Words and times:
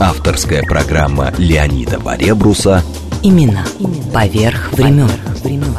Авторская 0.00 0.62
программа 0.62 1.32
Леонида 1.38 1.98
Баребруса 2.00 2.82
Именно 3.22 3.64
поверх 4.12 4.72
времен. 4.72 5.08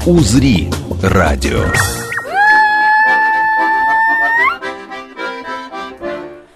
Узри 0.05 0.71
радио. 1.01 1.63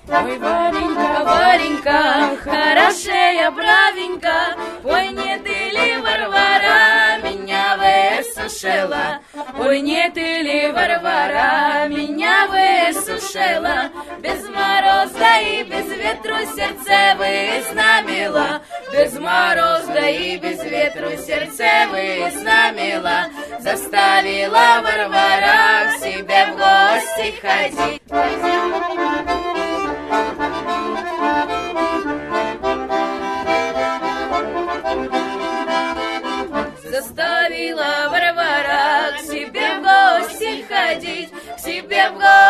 Ой, 0.08 0.38
Варенька, 0.40 1.24
Варенька, 1.26 2.38
хорошая, 2.44 3.52
бравенька, 3.52 4.56
Ой, 4.84 5.10
не 5.10 5.38
ты 5.40 5.70
ли, 5.76 5.98
Варвара, 6.02 7.20
меня 7.24 7.78
высушила? 7.78 9.20
Ой, 9.60 9.82
не 9.82 10.10
ты 10.10 10.42
ли, 10.42 10.72
Варвара, 10.72 11.88
меня 11.88 12.48
высушила? 12.48 13.89
Без 14.22 14.50
мороза 14.50 15.40
и 15.40 15.64
без 15.64 15.88
ветру 15.98 16.36
сердце 16.54 17.16
вызнамила, 17.18 18.62
Без 18.92 19.14
мороза 19.18 20.08
и 20.10 20.38
без 20.38 20.62
ветру 20.64 21.12
сердце 21.26 21.88
вызнамила, 21.90 23.28
Заставила 23.60 24.82
Варвара 24.84 25.92
к 25.92 26.04
себе 26.04 26.48
в 26.48 26.58
гости 26.58 27.34
ходить. 27.42 28.00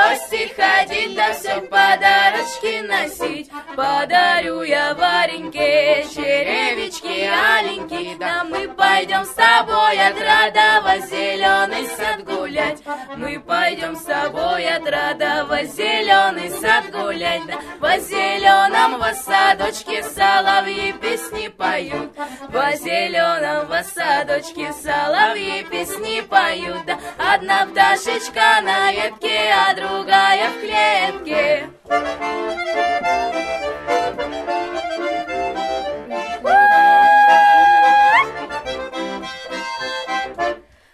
Гости 0.09 0.51
ходить, 0.55 1.15
да 1.15 1.33
все 1.33 1.61
подарочки 1.61 2.81
носить. 2.87 3.49
Подарю 3.75 4.61
я 4.61 4.93
Вареньке 4.95 6.05
черевички 6.13 7.27
аленькие, 7.27 8.17
да 8.17 8.43
мы 8.43 8.67
пойдем 8.69 9.23
с 9.25 9.33
тобой 9.33 9.97
от 9.99 10.19
Радова 10.19 10.99
зеленый 11.07 11.87
сад 11.87 12.23
гулять. 12.23 12.81
Мы 13.17 13.39
пойдем 13.39 13.95
с 13.95 14.03
тобой 14.03 14.67
от 14.67 14.89
Радова 14.89 15.63
зеленый 15.63 16.49
сад 16.49 16.89
гулять, 16.91 17.45
да 17.45 17.55
во 17.79 17.97
зеленом 17.99 18.99
во 18.99 19.13
садочке 19.13 20.03
соловьи 20.03 20.93
песни 20.93 21.47
поют, 21.49 22.11
во 22.49 22.75
зеленом 22.75 23.67
во 23.67 23.83
садочке 23.83 24.73
соловьи 24.73 25.63
песни 25.63 26.21
поют, 26.21 26.85
да 26.85 26.97
одна 27.33 27.65
пташечка 27.65 28.61
на 28.63 28.91
ветке, 28.91 29.53
а 29.53 29.73
другая 29.75 29.98
в 30.03 30.59
клетке. 30.61 31.69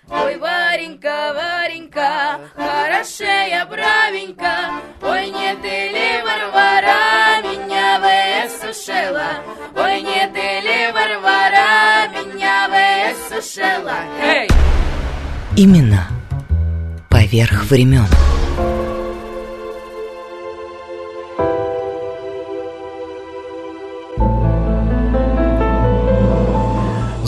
Ой, 0.09 0.37
Варенька, 0.37 1.33
Варенька, 1.35 2.39
хорошая, 2.55 3.65
бравенька, 3.65 4.81
Ой, 5.01 5.27
не 5.27 5.55
ты 5.61 5.89
ли, 5.93 6.21
Варвара, 6.23 7.41
меня 7.43 7.99
высушила? 7.99 9.27
Ой, 9.75 10.01
не 10.01 10.27
ты 10.33 10.59
ли, 10.65 10.91
Варвара, 10.91 12.07
меня 12.09 12.67
высушила? 12.69 13.97
Эй! 14.21 14.49
Именно 15.55 16.07
поверх 17.09 17.65
времен. 17.65 18.07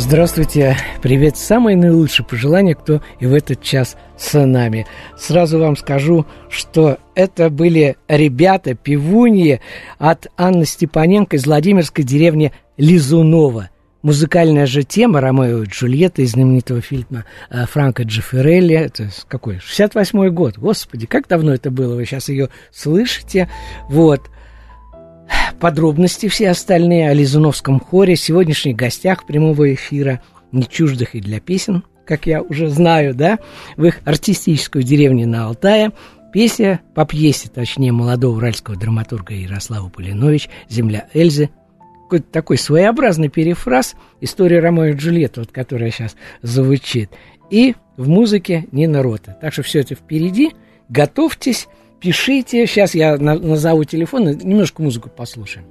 Здравствуйте, 0.07 0.77
привет, 1.01 1.35
самые 1.35 1.75
наилучшие 1.75 2.25
пожелания, 2.25 2.75
кто 2.75 3.01
и 3.19 3.25
в 3.25 3.33
этот 3.33 3.61
час 3.61 3.97
с 4.17 4.39
нами. 4.39 4.87
Сразу 5.17 5.59
вам 5.59 5.75
скажу, 5.75 6.25
что 6.49 6.97
это 7.13 7.49
были 7.49 7.97
ребята, 8.07 8.73
пивуньи 8.73 9.59
от 9.97 10.27
Анны 10.37 10.63
Степаненко 10.63 11.35
из 11.35 11.45
Владимирской 11.45 12.05
деревни 12.05 12.53
Лизунова. 12.77 13.69
Музыкальная 14.01 14.65
же 14.65 14.83
тема 14.83 15.19
Ромео 15.19 15.63
и 15.63 15.67
Джульетта 15.67 16.21
из 16.21 16.31
знаменитого 16.31 16.79
фильма 16.79 17.25
э, 17.49 17.65
Франко 17.65 18.03
Джифферелли. 18.03 18.75
Это 18.75 19.09
какой? 19.27 19.57
68-й 19.57 20.29
год. 20.29 20.57
Господи, 20.57 21.05
как 21.05 21.27
давно 21.27 21.53
это 21.53 21.69
было? 21.69 21.95
Вы 21.95 22.05
сейчас 22.05 22.29
ее 22.29 22.47
слышите. 22.71 23.49
Вот. 23.89 24.21
Подробности 25.59 26.27
все 26.27 26.49
остальные 26.49 27.09
о 27.09 27.13
Лизуновском 27.13 27.79
хоре, 27.79 28.15
сегодняшних 28.15 28.75
гостях 28.75 29.25
прямого 29.25 29.73
эфира, 29.73 30.21
не 30.51 30.67
чуждых 30.67 31.15
и 31.15 31.21
для 31.21 31.39
песен, 31.39 31.83
как 32.05 32.25
я 32.27 32.41
уже 32.41 32.69
знаю, 32.69 33.15
да, 33.15 33.39
в 33.75 33.83
их 33.83 33.99
артистической 34.05 34.83
деревне 34.83 35.25
на 35.25 35.45
Алтае. 35.45 35.91
Песня 36.31 36.81
по 36.93 37.05
пьесе, 37.05 37.49
точнее, 37.49 37.91
молодого 37.91 38.37
уральского 38.37 38.77
драматурга 38.77 39.33
Ярослава 39.33 39.89
Полинович 39.89 40.49
«Земля 40.69 41.07
Эльзы». 41.13 41.49
Какой-то 42.03 42.31
такой 42.31 42.57
своеобразный 42.57 43.27
перефраз 43.27 43.95
истории 44.21 44.55
Ромео 44.57 44.85
и 44.85 44.93
Джульетты, 44.93 45.41
вот, 45.41 45.51
которая 45.51 45.91
сейчас 45.91 46.15
звучит. 46.41 47.09
И 47.49 47.75
в 47.97 48.07
музыке 48.07 48.67
Нина 48.71 49.01
Рота. 49.01 49.37
Так 49.41 49.53
что 49.53 49.63
все 49.63 49.81
это 49.81 49.95
впереди. 49.95 50.51
Готовьтесь 50.89 51.67
пишите. 51.99 52.65
Сейчас 52.67 52.95
я 52.95 53.17
на- 53.17 53.35
назову 53.39 53.83
телефон, 53.83 54.29
немножко 54.37 54.81
музыку 54.81 55.09
послушаем. 55.09 55.65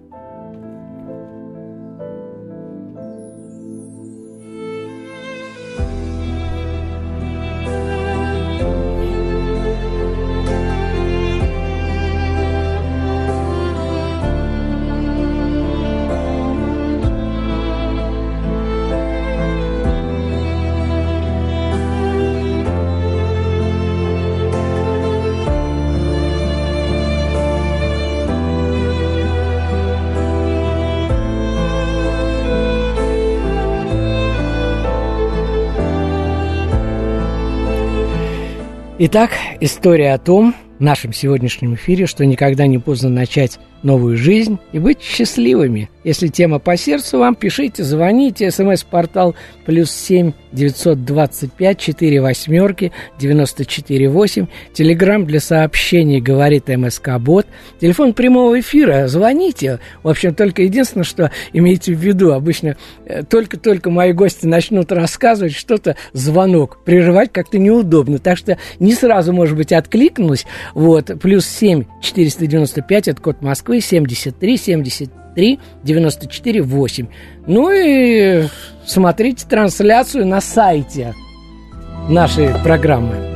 Итак, 39.09 39.31
история 39.61 40.15
о 40.15 40.19
том, 40.19 40.53
в 40.81 40.83
нашем 40.83 41.13
сегодняшнем 41.13 41.77
эфире, 41.77 42.07
что 42.07 42.27
никогда 42.27 42.67
не 42.67 42.79
поздно 42.79 43.09
начать 43.09 43.61
новую 43.83 44.17
жизнь 44.17 44.59
и 44.73 44.79
быть 44.79 45.01
счастливыми. 45.01 45.91
Если 46.05 46.29
тема 46.29 46.61
по 46.61 46.77
сердцу 46.77 47.19
вам, 47.19 47.35
пишите, 47.35 47.83
звоните. 47.83 48.51
СМС-портал 48.51 49.35
плюс 49.65 49.91
семь 49.91 50.33
девятьсот 50.53 51.05
двадцать 51.05 51.53
пять 51.53 51.81
четыре 51.81 52.21
восьмерки 52.21 52.93
девяносто 53.19 53.65
четыре 53.65 54.09
восемь. 54.09 54.47
Телеграмм 54.73 55.27
для 55.27 55.41
сообщений 55.41 56.21
говорит 56.21 56.69
МСК 56.69 57.19
Бот. 57.19 57.47
Телефон 57.81 58.13
прямого 58.13 58.61
эфира. 58.61 59.09
Звоните. 59.09 59.81
В 60.05 60.09
общем, 60.09 60.35
только 60.35 60.63
единственное, 60.63 61.05
что 61.05 61.33
имейте 61.53 61.93
в 61.93 61.99
виду, 61.99 62.33
обычно 62.33 62.77
э, 63.05 63.25
только-только 63.25 63.91
мои 63.91 64.13
гости 64.13 64.47
начнут 64.47 64.93
рассказывать 64.93 65.55
что-то, 65.55 65.97
звонок. 66.13 66.79
Прерывать 66.85 67.33
как-то 67.33 67.59
неудобно. 67.59 68.21
Так 68.21 68.39
что 68.39 68.59
не 68.79 68.95
сразу, 68.95 69.33
может 69.33 69.57
быть, 69.57 69.73
откликнулась. 69.73 70.47
Вот. 70.73 71.11
Плюс 71.21 71.47
семь 71.47 71.85
четыреста 72.01 72.47
девяносто 72.47 72.81
пять 72.81 73.09
это 73.09 73.21
код 73.21 73.43
Москвы, 73.43 73.66
73 73.81 74.57
73 74.57 75.61
94 75.83 76.63
8. 76.63 77.07
Ну 77.47 77.71
и 77.71 78.45
смотрите 78.87 79.47
трансляцию 79.47 80.27
на 80.27 80.41
сайте 80.41 81.15
нашей 82.09 82.49
программы. 82.63 83.36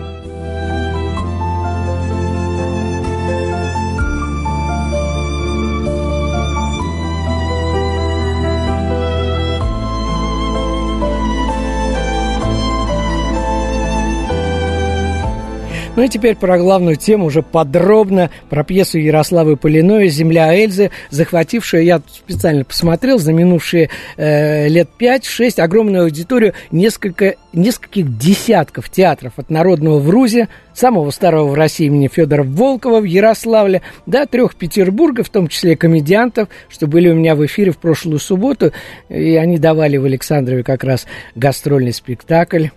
Ну 16.00 16.06
и 16.06 16.08
теперь 16.08 16.34
про 16.34 16.56
главную 16.56 16.96
тему 16.96 17.26
уже 17.26 17.42
подробно, 17.42 18.30
про 18.48 18.64
пьесу 18.64 18.98
Ярославы 18.98 19.58
Полиновой 19.58 20.08
«Земля 20.08 20.50
Эльзы», 20.56 20.90
захватившая, 21.10 21.82
я 21.82 22.00
специально 22.08 22.64
посмотрел, 22.64 23.18
за 23.18 23.34
минувшие 23.34 23.90
э, 24.16 24.66
лет 24.68 24.88
5-6 24.98 25.60
огромную 25.60 26.04
аудиторию 26.04 26.54
несколько, 26.70 27.34
нескольких 27.52 28.16
десятков 28.16 28.88
театров 28.88 29.34
от 29.36 29.50
Народного 29.50 29.98
в 29.98 30.08
Рузе, 30.08 30.48
самого 30.72 31.10
старого 31.10 31.48
в 31.48 31.52
России 31.52 31.84
имени 31.84 32.08
Федора 32.08 32.44
Волкова 32.44 33.00
в 33.00 33.04
Ярославле, 33.04 33.82
до 34.06 34.24
трех 34.24 34.54
Петербурга, 34.54 35.22
в 35.22 35.28
том 35.28 35.48
числе 35.48 35.76
комедиантов, 35.76 36.48
что 36.70 36.86
были 36.86 37.10
у 37.10 37.14
меня 37.14 37.34
в 37.34 37.44
эфире 37.44 37.72
в 37.72 37.76
прошлую 37.76 38.20
субботу, 38.20 38.72
и 39.10 39.36
они 39.36 39.58
давали 39.58 39.98
в 39.98 40.06
Александрове 40.06 40.62
как 40.64 40.82
раз 40.82 41.06
гастрольный 41.34 41.92
спектакль, 41.92 42.68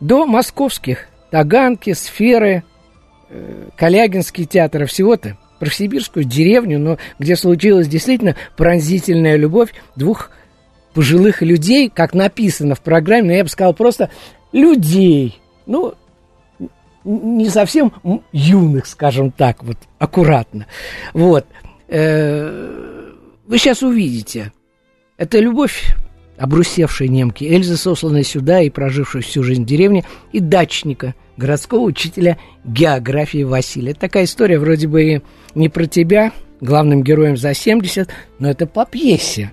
до 0.00 0.24
московских 0.24 1.08
Таганки, 1.30 1.92
Сферы, 1.92 2.64
Калягинский 3.76 4.44
театр, 4.44 4.82
а 4.82 4.86
всего-то 4.86 5.36
про 5.58 5.70
сибирскую 5.70 6.24
деревню, 6.24 6.78
но 6.78 6.98
где 7.18 7.36
случилась 7.36 7.86
действительно 7.86 8.34
пронзительная 8.56 9.36
любовь 9.36 9.74
двух 9.94 10.30
пожилых 10.94 11.42
людей, 11.42 11.88
как 11.88 12.14
написано 12.14 12.74
в 12.74 12.80
программе, 12.80 13.28
но 13.28 13.32
я 13.32 13.44
бы 13.44 13.50
сказал 13.50 13.74
просто 13.74 14.10
людей. 14.52 15.40
Ну, 15.66 15.94
не 17.04 17.48
совсем 17.48 17.92
юных, 18.32 18.86
скажем 18.86 19.30
так, 19.30 19.62
вот 19.62 19.76
аккуратно. 19.98 20.66
Вот. 21.12 21.46
Э, 21.88 23.12
вы 23.46 23.58
сейчас 23.58 23.82
увидите. 23.82 24.52
Это 25.16 25.38
любовь 25.38 25.94
обрусевшей 26.40 27.08
немки 27.08 27.44
Эльзы, 27.44 27.76
сосланной 27.76 28.24
сюда 28.24 28.62
и 28.62 28.70
прожившей 28.70 29.20
всю 29.20 29.42
жизнь 29.42 29.64
в 29.64 29.66
деревне, 29.66 30.04
и 30.32 30.40
дачника, 30.40 31.14
городского 31.36 31.80
учителя 31.80 32.38
географии 32.64 33.44
Василия. 33.44 33.92
Такая 33.92 34.24
история 34.24 34.58
вроде 34.58 34.88
бы 34.88 35.22
не 35.54 35.68
про 35.68 35.84
тебя, 35.84 36.32
главным 36.62 37.02
героем 37.02 37.36
за 37.36 37.52
70, 37.52 38.08
но 38.38 38.50
это 38.50 38.66
по 38.66 38.86
пьесе. 38.86 39.52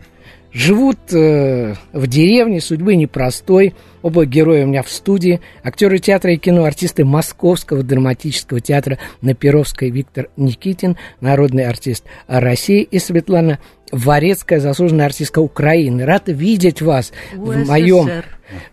Живут 0.57 0.97
э, 1.13 1.75
в 1.93 2.07
деревне, 2.07 2.61
судьбы 2.61 2.95
непростой. 2.95 3.75
Оба 4.01 4.25
героя 4.25 4.63
у 4.63 4.67
меня 4.67 4.81
в 4.81 4.89
студии. 4.89 5.39
Актеры 5.61 5.99
театра 5.99 6.33
и 6.33 6.37
кино, 6.37 6.63
артисты 6.63 7.05
Московского 7.05 7.83
драматического 7.83 8.59
театра 8.59 8.97
на 9.21 9.35
Перовской 9.35 9.91
Виктор 9.91 10.29
Никитин, 10.35 10.97
народный 11.21 11.67
артист 11.67 12.05
России 12.25 12.81
и 12.81 12.97
Светлана 12.97 13.59
Варецкая, 13.91 14.59
заслуженная 14.59 15.05
артистка 15.05 15.41
Украины. 15.41 16.05
Рад 16.05 16.23
видеть 16.25 16.81
вас 16.81 17.11
в 17.35 17.55
моем, 17.67 18.23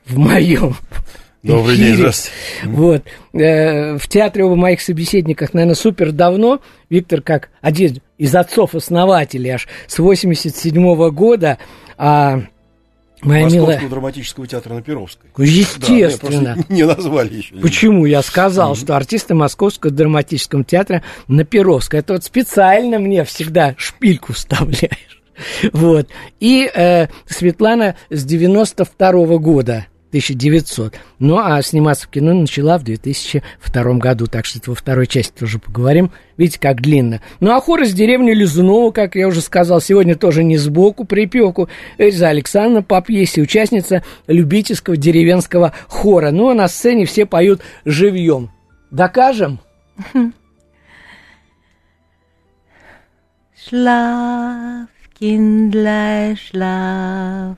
в 0.07 0.17
моем 0.17 0.77
Добрый 1.45 1.77
день, 1.77 1.95
здравствуйте. 1.97 2.35
Вот. 2.65 3.03
Э, 3.35 3.99
в 3.99 4.09
театре 4.09 4.45
оба 4.45 4.57
моих 4.57 4.81
собеседниках, 4.81 5.53
наверное, 5.53 5.75
супер 5.75 6.11
давно. 6.11 6.61
Виктор 6.89 7.21
как 7.21 7.51
один 7.61 8.01
из 8.17 8.35
отцов-основателей 8.35 9.51
аж 9.51 9.69
с 9.87 9.99
87 9.99 10.75
-го 10.75 11.11
года, 11.11 11.59
а 11.99 12.41
Моя 13.21 13.45
Московского 13.45 13.73
милая... 13.73 13.89
драматического 13.89 14.47
театра 14.47 14.75
на 14.75 14.83
Перовской. 14.83 15.31
Естественно. 15.37 16.57
Да, 16.57 16.65
не 16.75 16.85
назвали 16.85 17.35
еще. 17.35 17.55
Почему 17.57 18.07
я 18.07 18.23
сказал, 18.23 18.73
mm-hmm. 18.73 18.81
что 18.81 18.97
артисты 18.97 19.35
Московского 19.35 19.93
драматического 19.93 20.65
театра 20.65 21.03
на 21.29 21.45
Перовской? 21.45 22.01
Это 22.01 22.15
вот 22.15 22.25
специально 22.25 22.99
мне 22.99 23.23
всегда 23.25 23.75
шпильку 23.77 24.33
вставляешь. 24.33 25.21
Вот. 25.73 26.07
И 26.39 26.71
э, 26.73 27.09
Светлана 27.27 27.97
с 28.09 28.25
92 28.25 29.11
-го 29.11 29.39
года 29.39 29.87
1900. 30.15 30.95
Ну, 31.19 31.39
а 31.39 31.61
сниматься 31.61 32.07
в 32.07 32.09
кино 32.09 32.33
начала 32.35 32.79
в 32.79 32.85
2002 32.85 33.95
году, 33.95 34.29
так 34.29 34.45
что 34.45 34.61
во 34.67 34.77
второй 34.77 35.09
части 35.09 35.33
тоже 35.37 35.59
поговорим. 35.59 36.13
Видите, 36.37 36.61
как 36.61 36.81
длинно. 36.81 37.21
Ну, 37.41 37.51
а 37.51 37.61
хор 37.61 37.83
из 37.83 37.93
деревни 37.95 38.31
Лизунова, 38.31 38.93
как 38.93 39.17
я 39.17 39.27
уже 39.27 39.41
сказал, 39.41 39.81
сегодня 39.81 40.15
тоже 40.15 40.45
не 40.45 40.57
сбоку, 40.57 41.05
припеку. 41.05 41.69
Эльза 41.99 42.29
Александровна 42.29 42.85
по 42.85 43.03
пьесе, 43.03 43.43
участница 43.43 44.05
любительского 44.29 44.97
деревенского 44.97 45.73
хора. 45.89 46.31
Ну, 46.31 46.49
а 46.49 46.55
на 46.55 46.69
сцене 46.69 47.07
все 47.07 47.27
поют 47.27 47.61
живьем. 47.85 48.53
Докажем? 48.93 49.59
Schlaf, 53.57 54.87
Kindlein, 55.19 56.37
schlaf, 56.37 57.57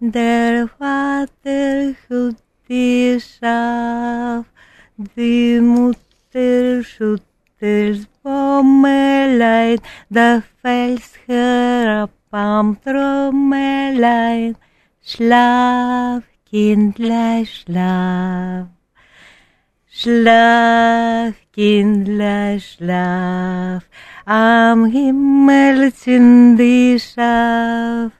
Der 0.00 0.68
Vater 0.78 1.92
hut 2.08 2.36
die 2.68 3.18
Schaf, 3.20 4.44
die 5.16 5.58
Mutter 5.60 6.82
das 7.60 8.06
Bommelein, 8.22 9.80
der 10.08 10.44
Fels 10.62 11.14
herab 11.26 12.10
am 12.30 12.78
Trommelein. 12.80 14.56
Schlaf, 15.02 16.22
Kindlein, 16.48 17.44
schlaf. 17.44 18.68
Schlaf, 19.90 21.34
Kindlein, 21.52 22.60
schlaf. 22.60 23.82
Am 24.26 24.84
Himmel 24.84 25.90
sind 25.92 26.56
die 26.58 27.00
Schaf. 27.00 28.12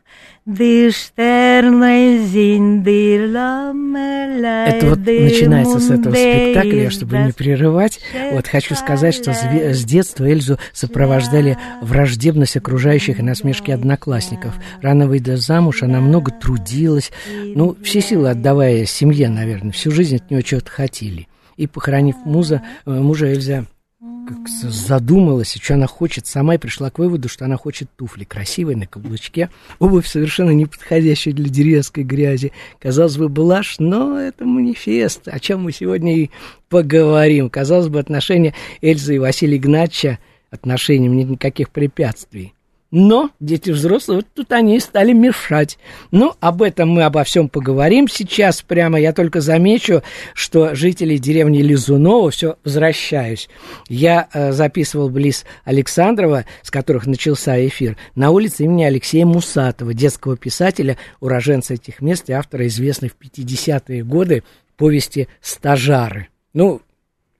Это 4.66 4.86
вот 4.86 5.00
начинается 5.00 5.78
с 5.78 5.90
этого 5.90 6.14
спектакля, 6.14 6.88
чтобы 6.88 7.18
не 7.18 7.32
прерывать. 7.32 8.00
Вот 8.32 8.46
хочу 8.46 8.74
сказать, 8.74 9.14
что 9.14 9.34
с 9.34 9.84
детства 9.84 10.24
Эльзу 10.24 10.58
сопровождали 10.72 11.58
враждебность 11.82 12.56
окружающих 12.56 13.18
и 13.18 13.22
насмешки 13.22 13.70
одноклассников. 13.72 14.54
Рано 14.80 15.06
выйдя 15.06 15.36
замуж, 15.36 15.82
она 15.82 16.00
много 16.00 16.32
трудилась, 16.32 17.12
ну, 17.30 17.76
все 17.82 18.00
силы 18.00 18.30
отдавая 18.30 18.86
семье, 18.86 19.28
наверное, 19.28 19.72
всю 19.72 19.90
жизнь 19.90 20.16
от 20.16 20.30
нее 20.30 20.42
чего-то 20.42 20.70
хотели. 20.70 21.28
И, 21.58 21.66
похоронив 21.66 22.16
муза, 22.24 22.62
э, 22.86 22.90
мужа, 22.90 23.30
Эльза 23.30 23.66
как 24.00 24.48
задумалась, 24.48 25.54
что 25.60 25.74
она 25.74 25.88
хочет, 25.88 26.26
сама 26.26 26.54
и 26.54 26.58
пришла 26.58 26.90
к 26.90 26.98
выводу, 26.98 27.28
что 27.28 27.46
она 27.46 27.56
хочет 27.56 27.88
туфли 27.96 28.22
красивые 28.22 28.76
на 28.76 28.86
каблучке, 28.86 29.50
обувь 29.80 30.06
совершенно 30.06 30.50
не 30.50 30.66
подходящая 30.66 31.34
для 31.34 31.48
деревенской 31.48 32.04
грязи. 32.04 32.52
Казалось 32.78 33.16
бы, 33.16 33.28
блажь, 33.28 33.76
но 33.78 34.16
это 34.16 34.44
манифест, 34.44 35.26
о 35.26 35.40
чем 35.40 35.62
мы 35.62 35.72
сегодня 35.72 36.16
и 36.16 36.30
поговорим. 36.68 37.50
Казалось 37.50 37.88
бы, 37.88 37.98
отношения 37.98 38.54
Эльзы 38.82 39.16
и 39.16 39.18
Василия 39.18 39.56
Игнатьевича, 39.56 40.18
отношениям 40.50 41.16
нет 41.16 41.28
никаких 41.28 41.70
препятствий. 41.70 42.54
Но 42.90 43.30
дети 43.38 43.70
взрослые, 43.70 44.20
вот 44.20 44.26
тут 44.34 44.50
они 44.52 44.76
и 44.76 44.80
стали 44.80 45.12
мешать. 45.12 45.78
Ну, 46.10 46.32
об 46.40 46.62
этом 46.62 46.88
мы 46.88 47.02
обо 47.02 47.22
всем 47.22 47.50
поговорим 47.50 48.08
сейчас 48.08 48.62
прямо. 48.62 48.98
Я 48.98 49.12
только 49.12 49.42
замечу, 49.42 50.02
что 50.32 50.74
жители 50.74 51.18
деревни 51.18 51.58
Лизунова, 51.58 52.30
все, 52.30 52.56
возвращаюсь. 52.64 53.50
Я 53.90 54.28
э, 54.32 54.52
записывал 54.52 55.10
близ 55.10 55.44
Александрова, 55.64 56.46
с 56.62 56.70
которых 56.70 57.06
начался 57.06 57.64
эфир, 57.66 57.98
на 58.14 58.30
улице 58.30 58.64
имени 58.64 58.84
Алексея 58.84 59.26
Мусатова, 59.26 59.92
детского 59.92 60.38
писателя, 60.38 60.96
уроженца 61.20 61.74
этих 61.74 62.00
мест 62.00 62.30
и 62.30 62.32
автора 62.32 62.66
известной 62.68 63.10
в 63.10 63.16
50-е 63.20 64.02
годы 64.02 64.44
повести 64.78 65.28
«Стажары». 65.42 66.28
Ну, 66.54 66.80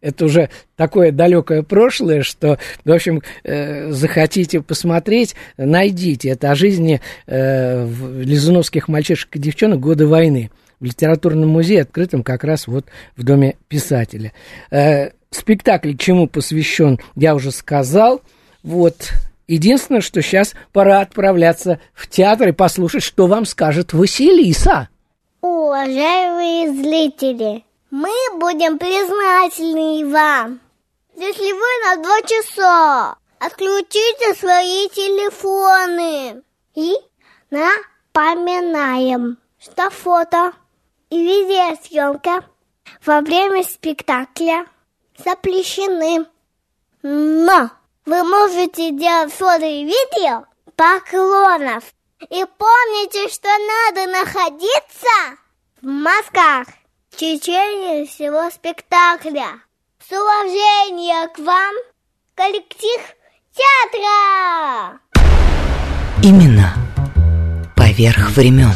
это 0.01 0.27
уже 0.27 0.51
такое 0.77 1.13
далекое 1.13 1.63
прошлое, 1.63 2.23
что, 2.23 2.59
в 2.85 2.93
общем, 2.93 3.23
э, 3.45 3.91
захотите 3.91 4.61
посмотреть, 4.61 5.35
найдите. 5.57 6.31
Это 6.31 6.51
о 6.51 6.55
жизни 6.55 7.01
э, 7.27 7.89
лизуновских 8.21 8.89
мальчишек 8.89 9.35
и 9.37 9.39
девчонок 9.39 9.81
годы 9.81 10.07
войны 10.07 10.51
в 10.81 10.85
литературном 10.85 11.49
музее, 11.49 11.83
открытом 11.83 12.23
как 12.23 12.45
раз 12.45 12.67
вот 12.67 12.87
в 13.17 13.25
Доме 13.25 13.57
писателя. 13.69 14.33
Э, 14.71 15.11
спектакль 15.31 15.95
чему 15.95 16.29
посвящен, 16.29 16.99
я 17.17 17.35
уже 17.35 17.51
сказал. 17.51 18.23
Вот. 18.63 19.13
Единственное, 19.49 20.03
что 20.03 20.21
сейчас 20.23 20.55
пора 20.73 21.01
отправляться 21.01 21.81
в 21.95 22.07
театр 22.09 22.49
и 22.49 22.53
послушать, 22.53 23.03
что 23.03 23.27
вам 23.27 23.47
скажет 23.47 23.93
Василиса. 23.93 24.89
Уважаемые 25.41 26.71
зрители, 26.73 27.65
мы 27.91 28.11
будем 28.35 28.79
признательны 28.79 30.11
вам, 30.11 30.61
если 31.15 31.53
вы 31.53 31.87
на 31.87 32.03
два 32.03 32.23
часа 32.23 33.17
отключите 33.39 34.35
свои 34.35 34.89
телефоны 34.91 36.43
и 36.75 36.95
напоминаем, 37.51 39.39
что 39.59 39.91
фото 39.91 40.53
и 41.09 41.23
видеосъемка 41.23 42.45
во 43.05 43.21
время 43.23 43.65
спектакля 43.65 44.67
запрещены. 45.17 46.27
Но 47.03 47.71
вы 48.05 48.25
можете 48.25 48.91
делать 48.91 49.33
фото 49.33 49.65
и 49.65 49.85
видео 49.85 50.45
поклонов. 50.77 51.85
И 52.21 52.45
помните, 52.59 53.29
что 53.29 53.49
надо 53.49 54.11
находиться 54.11 55.39
в 55.81 55.87
масках 55.87 56.67
в 57.19 57.21
течение 57.21 58.07
всего 58.07 58.49
спектакля. 58.49 59.61
С 59.99 60.13
уважением 60.13 61.29
к 61.35 61.41
вам, 61.41 61.75
коллектив 62.37 63.01
театра! 63.53 65.01
Именно 66.23 66.75
поверх 67.75 68.31
времен. 68.37 68.71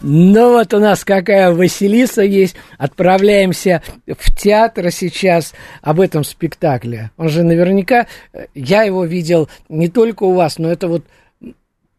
Ну 0.00 0.54
вот 0.54 0.74
у 0.74 0.80
нас 0.80 1.04
какая 1.04 1.52
Василиса 1.52 2.22
есть. 2.22 2.56
Отправляемся 2.76 3.80
в 4.08 4.34
театр 4.34 4.90
сейчас 4.90 5.54
об 5.80 6.00
этом 6.00 6.24
спектакле. 6.24 7.12
Он 7.16 7.28
же 7.28 7.44
наверняка, 7.44 8.08
э, 8.32 8.46
я 8.52 8.82
его 8.82 9.04
видел 9.04 9.48
не 9.68 9.86
только 9.86 10.24
у 10.24 10.32
вас, 10.32 10.58
но 10.58 10.72
это 10.72 10.88
вот 10.88 11.04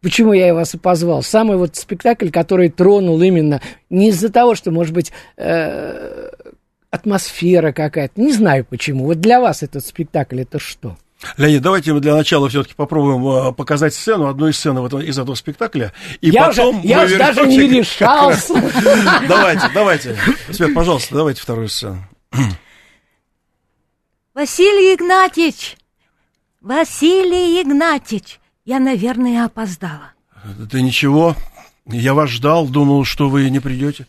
Почему 0.06 0.34
я 0.34 0.54
вас 0.54 0.76
и 0.76 0.78
позвал? 0.78 1.24
Самый 1.24 1.58
вот 1.58 1.78
спектакль, 1.78 2.30
который 2.30 2.70
тронул 2.70 3.20
именно 3.24 3.60
не 3.90 4.10
из-за 4.10 4.30
того, 4.30 4.54
что, 4.54 4.70
может 4.70 4.94
быть, 4.94 5.12
э, 5.36 6.30
атмосфера 6.92 7.72
какая-то. 7.72 8.22
Не 8.22 8.32
знаю 8.32 8.66
почему. 8.70 9.06
Вот 9.06 9.20
для 9.20 9.42
вас 9.42 9.64
этот 9.64 9.84
спектакль 9.84 10.42
это 10.42 10.60
что? 10.60 10.96
Леонид, 11.38 11.64
давайте 11.64 11.92
мы 11.92 12.02
для 12.02 12.14
начала 12.14 12.48
все-таки 12.50 12.76
попробуем 12.76 13.28
э, 13.28 13.52
показать 13.54 13.96
сцену, 13.96 14.28
одну 14.28 14.48
из 14.48 14.60
сцен 14.60 14.78
из 14.78 15.18
этого 15.18 15.34
спектакля. 15.34 15.92
И 16.22 16.30
я 16.30 16.50
потом 16.50 16.82
уже, 16.82 16.88
я 16.88 17.04
уже 17.04 17.18
даже 17.18 17.48
не 17.48 17.62
решался. 17.62 18.54
Давайте, 19.28 19.72
давайте. 19.74 20.16
Свет, 20.52 20.76
пожалуйста, 20.76 21.16
давайте 21.16 21.42
вторую 21.42 21.68
сцену. 21.68 22.08
Василий 24.36 24.94
Игнатьич! 24.94 25.78
Василий 26.62 27.60
Игнатьич! 27.60 28.40
Я, 28.65 28.79
наверное, 28.79 29.45
опоздала. 29.45 30.13
Да 30.43 30.81
ничего, 30.81 31.36
я 31.86 32.13
вас 32.13 32.31
ждал, 32.31 32.67
думал, 32.67 33.05
что 33.05 33.29
вы 33.29 33.50
не 33.50 33.60
придете. 33.60 34.07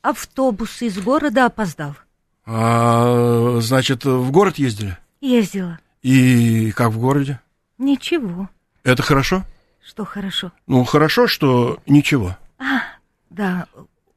Автобус 0.00 0.80
из 0.80 0.98
города 0.98 1.46
опоздал. 1.46 1.96
А, 2.44 3.58
значит, 3.60 4.04
в 4.04 4.30
город 4.30 4.58
ездили? 4.58 4.96
Ездила. 5.20 5.80
И 6.02 6.70
как 6.70 6.92
в 6.92 7.00
городе? 7.00 7.40
Ничего. 7.78 8.48
Это 8.84 9.02
хорошо? 9.02 9.44
Что 9.84 10.04
хорошо? 10.04 10.52
Ну, 10.68 10.84
хорошо, 10.84 11.26
что 11.26 11.80
ничего. 11.86 12.36
А, 12.58 12.82
да, 13.30 13.66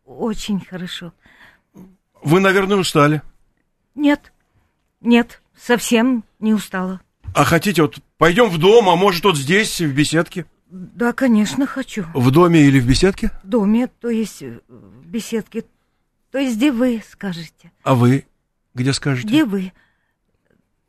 очень 0.06 0.64
хорошо. 0.64 1.14
Вы, 2.22 2.40
наверное, 2.40 2.78
устали. 2.78 3.24
Нет, 3.96 4.32
нет, 5.02 5.42
совсем 5.56 6.24
не 6.40 6.54
устала. 6.54 7.02
А 7.36 7.44
хотите, 7.44 7.82
вот 7.82 8.00
пойдем 8.18 8.50
в 8.50 8.58
дом, 8.58 8.90
а 8.90 8.96
может, 8.96 9.24
вот 9.24 9.38
здесь, 9.38 9.80
в 9.80 9.94
беседке? 9.94 10.46
Да, 10.70 11.14
конечно, 11.14 11.66
хочу. 11.66 12.06
В 12.14 12.32
доме 12.32 12.62
или 12.62 12.80
в 12.80 12.88
беседке? 12.88 13.32
В 13.44 13.48
доме, 13.48 13.88
то 13.88 14.10
есть 14.10 14.42
в 14.42 15.06
беседке. 15.06 15.66
То 16.32 16.38
есть 16.38 16.58
где 16.58 16.72
вы 16.72 17.04
скажете? 17.08 17.72
А 17.84 17.96
вы 17.96 18.26
где 18.74 18.94
скажете? 18.94 19.28
Где 19.28 19.46
вы? 19.46 19.74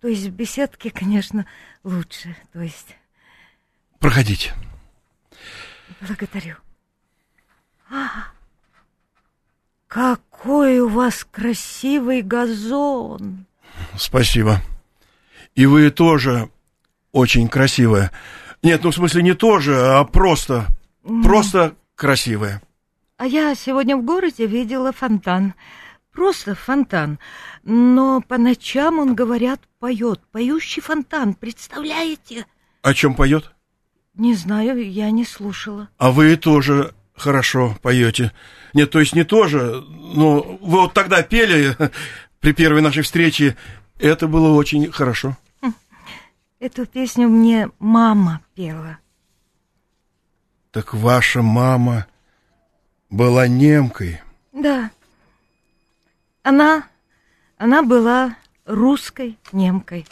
То 0.01 0.09
есть 0.09 0.27
в 0.27 0.31
беседке, 0.31 0.91
конечно, 0.91 1.47
лучше. 1.85 2.37
То 2.53 2.61
есть... 2.61 2.97
Проходите. 3.99 4.55
Благодарю. 6.01 6.57
А, 7.91 8.29
какой 9.89 10.79
у 10.81 10.89
вас 10.89 11.27
красивый 11.31 12.23
газон! 12.23 13.47
Спасибо. 13.97 14.61
И 15.55 15.67
вы 15.67 15.91
тоже 15.91 16.51
очень 17.13 17.49
красивая. 17.49 18.11
Нет, 18.63 18.85
ну 18.85 18.91
в 18.91 18.95
смысле 18.95 19.23
не 19.23 19.35
тоже, 19.35 19.79
а 19.79 20.05
просто, 20.05 20.67
mm. 21.05 21.23
просто 21.23 21.75
красивая. 21.95 22.63
А 23.17 23.27
я 23.27 23.55
сегодня 23.55 23.97
в 23.97 24.05
городе 24.05 24.47
видела 24.47 24.93
фонтан. 24.93 25.55
Просто 26.13 26.55
фонтан. 26.55 27.19
Но 27.63 28.21
по 28.21 28.39
ночам 28.39 28.99
он, 28.99 29.15
говорят, 29.15 29.61
поет. 29.79 30.21
Поющий 30.33 30.83
фонтан, 30.83 31.35
представляете? 31.35 32.47
О 32.83 32.95
чем 32.95 33.15
поет? 33.15 33.53
Не 34.15 34.35
знаю, 34.35 34.91
я 34.91 35.11
не 35.11 35.25
слушала. 35.25 35.89
А 35.99 36.11
вы 36.11 36.37
тоже 36.37 36.95
хорошо 37.15 37.77
поете. 37.83 38.33
Нет, 38.75 38.91
то 38.91 39.01
есть 39.01 39.15
не 39.15 39.25
тоже, 39.25 39.85
но 39.89 40.41
вы 40.61 40.81
вот 40.81 40.95
тогда 40.95 41.23
пели 41.23 41.77
при 42.41 42.53
первой 42.53 42.81
нашей 42.81 43.03
встрече. 43.03 43.57
Это 44.01 44.29
было 44.29 44.57
очень 44.57 44.91
хорошо. 44.91 45.37
Эту 46.59 46.87
песню 46.87 47.29
мне 47.29 47.71
мама 47.79 48.41
пела. 48.55 48.99
Так 50.71 50.95
ваша 50.95 51.43
мама 51.43 52.07
была 53.11 53.47
немкой? 53.47 54.21
Да. 54.53 54.91
Она, 56.43 56.85
она 57.59 57.83
была 57.83 58.37
русской 58.65 59.39
немкой. 59.53 60.07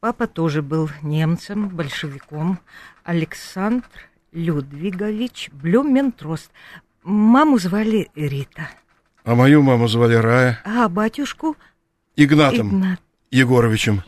Папа 0.00 0.26
тоже 0.26 0.60
был 0.60 0.90
немцем, 1.02 1.68
большевиком. 1.68 2.58
Александр 3.02 3.88
Людвигович 4.32 5.50
Блюментрост. 5.52 6.50
Маму 7.02 7.58
звали 7.58 8.10
Рита. 8.14 8.68
А 9.24 9.34
мою 9.34 9.62
маму 9.62 9.88
звали 9.88 10.14
Рая. 10.14 10.60
А 10.64 10.88
батюшку? 10.88 11.56
Игнатом 12.16 12.68
Игнат. 12.68 13.00
Егоровичем. 13.30 14.02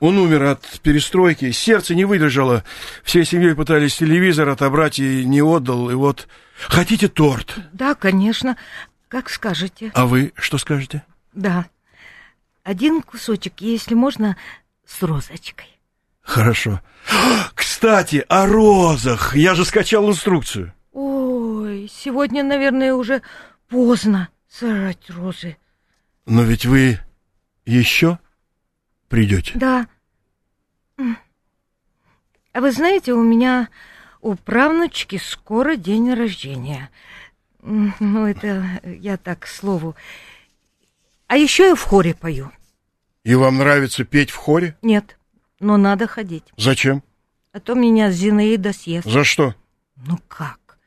Он 0.00 0.18
умер 0.18 0.44
от 0.44 0.80
перестройки, 0.80 1.50
сердце 1.50 1.94
не 1.94 2.04
выдержало. 2.04 2.62
Всей 3.02 3.24
семьей 3.24 3.54
пытались 3.54 3.96
телевизор 3.96 4.48
отобрать 4.48 4.98
и 4.98 5.24
не 5.24 5.42
отдал. 5.42 5.90
И 5.90 5.94
вот... 5.94 6.28
Хотите 6.66 7.08
торт? 7.08 7.56
Да, 7.72 7.94
конечно. 7.94 8.56
Как 9.08 9.30
скажете. 9.30 9.90
А 9.94 10.06
вы 10.06 10.32
что 10.36 10.58
скажете? 10.58 11.04
Да. 11.32 11.66
Один 12.62 13.02
кусочек, 13.02 13.54
если 13.60 13.94
можно, 13.94 14.36
с 14.86 15.02
розочкой. 15.02 15.68
Хорошо. 16.20 16.80
Кстати, 17.54 18.24
о 18.28 18.46
розах. 18.46 19.34
Я 19.34 19.54
же 19.54 19.64
скачал 19.64 20.08
инструкцию. 20.08 20.74
Ой, 20.92 21.90
сегодня, 21.92 22.42
наверное, 22.42 22.92
уже 22.92 23.22
поздно 23.68 24.28
сажать 24.48 25.08
розы. 25.10 25.56
Но 26.26 26.42
ведь 26.42 26.66
вы 26.66 26.98
еще 27.64 28.18
придете? 29.08 29.52
Да. 29.54 29.86
А 32.52 32.60
вы 32.60 32.72
знаете, 32.72 33.12
у 33.12 33.22
меня 33.22 33.68
у 34.20 34.34
правнучки 34.34 35.16
скоро 35.16 35.76
день 35.76 36.12
рождения. 36.12 36.90
Ну, 37.60 38.26
это 38.26 38.80
я 38.84 39.16
так, 39.16 39.40
к 39.40 39.46
слову. 39.46 39.94
А 41.26 41.36
еще 41.36 41.68
я 41.68 41.74
в 41.74 41.82
хоре 41.82 42.14
пою. 42.14 42.50
И 43.24 43.34
вам 43.34 43.58
нравится 43.58 44.04
петь 44.04 44.30
в 44.30 44.36
хоре? 44.36 44.76
Нет, 44.82 45.18
но 45.60 45.76
надо 45.76 46.06
ходить. 46.06 46.44
Зачем? 46.56 47.02
А 47.52 47.60
то 47.60 47.74
меня 47.74 48.10
Зинаида 48.10 48.72
съест. 48.72 49.06
За 49.08 49.24
что? 49.24 49.54
Ну 49.96 50.18
как? 50.28 50.78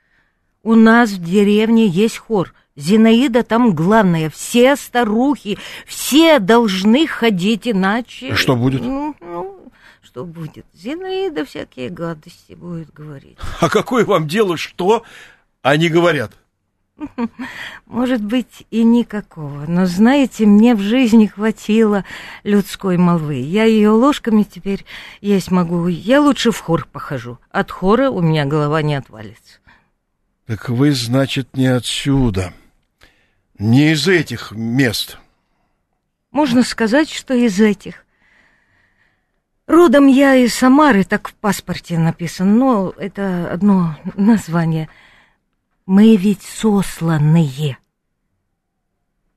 У 0.64 0.76
нас 0.76 1.12
в 1.12 1.24
деревне 1.24 1.88
есть 1.88 2.18
хор. 2.18 2.54
Зинаида 2.76 3.44
там 3.44 3.74
главная. 3.76 4.30
Все 4.30 4.76
старухи, 4.76 5.58
все 5.86 6.40
должны 6.40 7.08
ходить, 7.08 7.68
иначе... 7.68 8.36
Что 8.36 8.56
будет? 8.56 8.82
Ну, 8.82 9.16
ну, 9.20 9.72
что 10.02 10.26
будет? 10.26 10.66
Зинаида 10.74 11.46
всякие 11.46 11.90
гадости 11.90 12.54
будет 12.54 12.94
говорить. 12.94 13.38
А 13.60 13.70
какое 13.70 14.06
вам 14.06 14.28
дело, 14.28 14.58
что 14.58 15.04
они 15.62 15.90
говорят? 15.90 16.34
Может 17.86 18.24
быть, 18.24 18.66
и 18.72 18.84
никакого. 18.84 19.66
Но, 19.68 19.86
знаете, 19.86 20.46
мне 20.46 20.76
в 20.76 20.82
жизни 20.82 21.28
хватило 21.28 22.06
людской 22.44 22.98
молвы. 22.98 23.36
Я 23.36 23.66
ее 23.66 23.90
ложками 23.90 24.44
теперь 24.44 24.86
есть 25.20 25.52
могу. 25.52 25.88
Я 25.88 26.22
лучше 26.22 26.52
в 26.52 26.60
хор 26.60 26.88
похожу. 26.92 27.40
От 27.50 27.72
хора 27.72 28.10
у 28.10 28.22
меня 28.22 28.46
голова 28.46 28.82
не 28.82 28.96
отвалится. 28.96 29.60
Так 30.46 30.70
вы, 30.70 30.92
значит, 30.92 31.56
не 31.56 31.68
отсюда. 31.68 32.54
Не 33.62 33.92
из 33.92 34.08
этих 34.08 34.54
мест. 34.54 35.20
Можно 36.32 36.64
сказать, 36.64 37.12
что 37.12 37.36
из 37.36 37.60
этих. 37.60 38.04
Родом 39.68 40.08
я 40.08 40.34
из 40.34 40.56
Самары, 40.56 41.04
так 41.04 41.28
в 41.30 41.36
паспорте 41.36 42.00
написано, 42.00 42.52
но 42.52 42.94
это 42.98 43.52
одно 43.52 43.96
название– 44.16 44.90
мы 45.86 46.16
ведь 46.16 46.42
сосланные. 46.42 47.78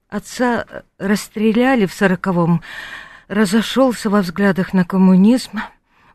Отца 0.08 0.64
расстреляли 0.98 1.84
в 1.84 1.92
сороковом, 1.92 2.62
разошелся 3.28 4.08
во 4.08 4.22
взглядах 4.22 4.72
на 4.72 4.86
коммунизм. 4.86 5.58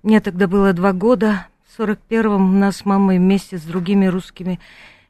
Мне 0.02 0.20
тогда 0.20 0.48
было 0.48 0.74
два 0.74 0.94
года. 0.94 1.48
В 1.68 1.76
сорок 1.76 2.00
первом 2.08 2.60
нас 2.60 2.78
с 2.78 2.86
мамой 2.86 3.20
вместе 3.20 3.60
с 3.60 3.62
другими 3.62 4.08
русскими 4.08 4.60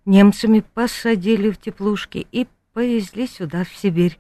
немцами 0.04 0.64
посадили 0.74 1.50
в 1.50 1.58
теплушки 1.58 2.28
и 2.32 2.48
повезли 2.74 3.28
сюда, 3.28 3.64
в 3.64 3.70
Сибирь. 3.70 4.18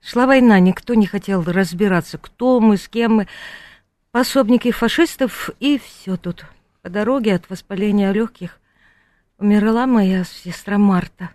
Шла 0.00 0.26
война, 0.26 0.58
никто 0.60 0.94
не 0.94 1.06
хотел 1.06 1.42
разбираться, 1.44 2.18
кто 2.18 2.60
мы, 2.60 2.76
с 2.76 2.88
кем 2.88 3.16
мы. 3.16 3.28
Пособники 4.10 4.70
фашистов, 4.70 5.50
и 5.60 5.78
все 5.78 6.16
тут. 6.16 6.44
По 6.82 6.90
дороге 6.90 7.34
от 7.34 7.48
воспаления 7.48 8.12
легких 8.12 8.58
Умерла 9.42 9.88
моя 9.88 10.22
сестра 10.22 10.78
Марта. 10.78 11.30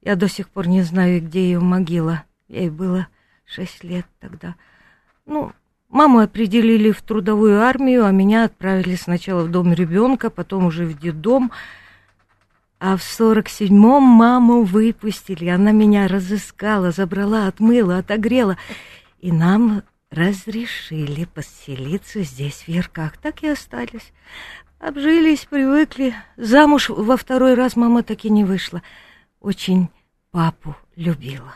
Я 0.00 0.14
до 0.14 0.28
сих 0.28 0.48
пор 0.48 0.68
не 0.68 0.82
знаю, 0.82 1.20
где 1.20 1.40
ее 1.40 1.58
могила. 1.58 2.22
Ей 2.46 2.70
было 2.70 3.08
шесть 3.44 3.82
лет 3.82 4.06
тогда. 4.20 4.54
Ну, 5.26 5.50
маму 5.88 6.20
определили 6.20 6.92
в 6.92 7.02
трудовую 7.02 7.60
армию, 7.60 8.04
а 8.04 8.12
меня 8.12 8.44
отправили 8.44 8.94
сначала 8.94 9.42
в 9.42 9.50
дом 9.50 9.72
ребенка, 9.72 10.30
потом 10.30 10.66
уже 10.66 10.86
в 10.86 10.96
детдом. 10.96 11.50
А 12.84 12.96
в 12.96 13.04
сорок 13.04 13.48
седьмом 13.48 14.02
маму 14.02 14.64
выпустили. 14.64 15.46
Она 15.46 15.70
меня 15.70 16.08
разыскала, 16.08 16.90
забрала, 16.90 17.46
отмыла, 17.46 17.98
отогрела. 17.98 18.58
И 19.20 19.30
нам 19.30 19.84
разрешили 20.10 21.26
поселиться 21.26 22.24
здесь, 22.24 22.64
в 22.64 22.68
Ярках. 22.68 23.18
Так 23.18 23.44
и 23.44 23.48
остались. 23.50 24.12
Обжились, 24.80 25.46
привыкли. 25.48 26.16
Замуж 26.36 26.88
во 26.88 27.16
второй 27.16 27.54
раз 27.54 27.76
мама 27.76 28.02
так 28.02 28.24
и 28.24 28.30
не 28.30 28.42
вышла. 28.42 28.82
Очень 29.38 29.88
папу 30.32 30.74
любила. 30.96 31.54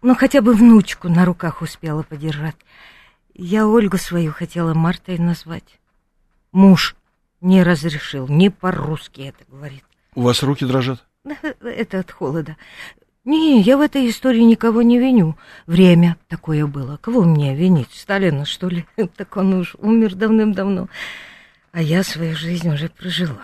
Ну, 0.00 0.14
хотя 0.14 0.42
бы 0.42 0.52
внучку 0.52 1.08
на 1.08 1.24
руках 1.24 1.60
успела 1.60 2.04
подержать. 2.04 2.56
Я 3.34 3.66
Ольгу 3.66 3.98
свою 3.98 4.32
хотела 4.32 4.74
Мартой 4.74 5.18
назвать. 5.18 5.80
Муж 6.52 6.94
не 7.44 7.62
разрешил, 7.62 8.26
не 8.26 8.50
по-русски 8.50 9.20
это 9.20 9.44
говорит. 9.48 9.84
У 10.14 10.22
вас 10.22 10.42
руки 10.42 10.64
дрожат? 10.64 11.04
Это 11.62 12.00
от 12.00 12.10
холода. 12.10 12.56
Не, 13.24 13.60
я 13.62 13.78
в 13.78 13.80
этой 13.80 14.08
истории 14.10 14.40
никого 14.40 14.82
не 14.82 14.98
виню. 14.98 15.36
Время 15.66 16.16
такое 16.28 16.66
было. 16.66 16.98
Кого 16.98 17.22
мне 17.22 17.54
винить? 17.54 17.88
Сталина, 17.92 18.44
что 18.44 18.68
ли? 18.68 18.84
Так 19.16 19.36
он 19.36 19.54
уж 19.54 19.76
умер 19.78 20.14
давным-давно. 20.14 20.88
А 21.72 21.82
я 21.82 22.02
свою 22.02 22.36
жизнь 22.36 22.68
уже 22.68 22.88
прожила. 22.88 23.42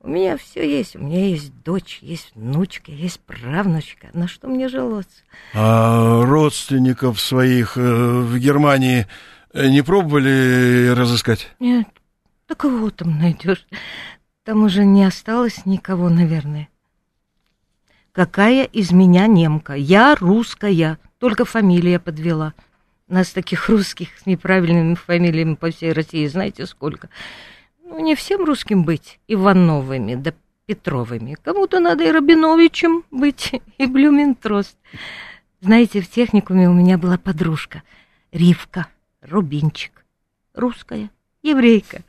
У 0.00 0.08
меня 0.08 0.36
все 0.36 0.68
есть. 0.68 0.96
У 0.96 1.00
меня 1.00 1.26
есть 1.26 1.52
дочь, 1.62 1.98
есть 2.02 2.32
внучка, 2.34 2.92
есть 2.92 3.20
правнучка. 3.20 4.08
На 4.12 4.28
что 4.28 4.48
мне 4.48 4.68
жаловаться? 4.68 5.22
А 5.54 6.22
родственников 6.22 7.20
своих 7.20 7.76
э, 7.76 7.80
в 7.80 8.38
Германии 8.38 9.06
э, 9.52 9.68
не 9.68 9.82
пробовали 9.82 10.92
разыскать? 10.94 11.54
Нет. 11.58 11.88
Да 12.48 12.54
кого 12.54 12.90
там 12.90 13.18
найдешь? 13.18 13.66
Там 14.44 14.62
уже 14.62 14.84
не 14.84 15.04
осталось 15.04 15.66
никого, 15.66 16.08
наверное. 16.08 16.68
Какая 18.12 18.64
из 18.64 18.92
меня 18.92 19.26
немка? 19.26 19.74
Я 19.74 20.14
русская, 20.14 20.98
только 21.18 21.44
фамилия 21.44 21.98
подвела. 21.98 22.54
Нас 23.08 23.30
таких 23.30 23.68
русских 23.68 24.08
с 24.18 24.26
неправильными 24.26 24.94
фамилиями 24.94 25.54
по 25.54 25.70
всей 25.70 25.92
России 25.92 26.26
знаете 26.26 26.66
сколько? 26.66 27.08
Ну, 27.84 27.98
не 28.00 28.14
всем 28.14 28.44
русским 28.44 28.84
быть 28.84 29.20
Ивановыми 29.28 30.14
да 30.14 30.32
Петровыми. 30.66 31.36
Кому-то 31.42 31.78
надо 31.78 32.04
и 32.04 32.10
Рабиновичем 32.10 33.04
быть, 33.10 33.52
и 33.78 33.86
Блюментрост. 33.86 34.76
Знаете, 35.60 36.00
в 36.00 36.10
техникуме 36.10 36.68
у 36.68 36.72
меня 36.72 36.98
была 36.98 37.18
подружка 37.18 37.82
Ривка 38.32 38.88
Рубинчик. 39.20 40.04
Русская, 40.54 41.10
еврейка. 41.42 42.02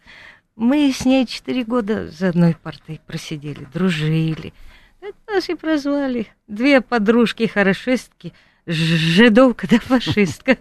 Мы 0.58 0.92
с 0.92 1.06
ней 1.06 1.28
четыре 1.28 1.64
года 1.64 2.10
за 2.10 2.30
одной 2.30 2.56
партой 2.56 3.00
просидели, 3.06 3.68
дружили. 3.72 4.56
Это 5.02 5.16
нас 5.28 5.48
и 5.50 5.54
прозвали. 5.54 6.28
Две 6.48 6.82
подружки-хорошистки, 6.82 8.34
жидовка 8.66 9.68
да 9.68 9.80
фашистка. 9.80 10.58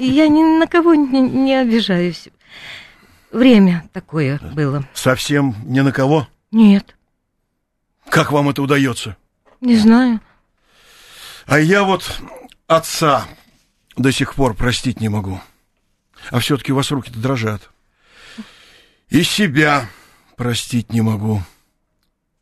Я 0.00 0.28
ни 0.28 0.58
на 0.58 0.66
кого 0.66 0.94
не, 0.94 1.20
не 1.20 1.54
обижаюсь. 1.54 2.28
Время 3.30 3.86
такое 3.92 4.40
было. 4.54 4.88
Совсем 4.94 5.54
ни 5.66 5.80
на 5.80 5.92
кого? 5.92 6.26
Нет. 6.50 6.96
Как 8.08 8.32
вам 8.32 8.48
это 8.48 8.62
удается? 8.62 9.18
Не 9.60 9.76
знаю. 9.76 10.22
А 11.44 11.60
я 11.60 11.84
вот 11.84 12.18
отца 12.66 13.26
до 13.94 14.10
сих 14.10 14.34
пор 14.34 14.54
простить 14.54 15.02
не 15.02 15.10
могу. 15.10 15.38
А 16.30 16.38
все-таки 16.38 16.72
у 16.72 16.76
вас 16.76 16.90
руки-то 16.90 17.18
дрожат. 17.18 17.70
И 19.08 19.22
себя 19.22 19.88
простить 20.36 20.92
не 20.92 21.00
могу 21.00 21.42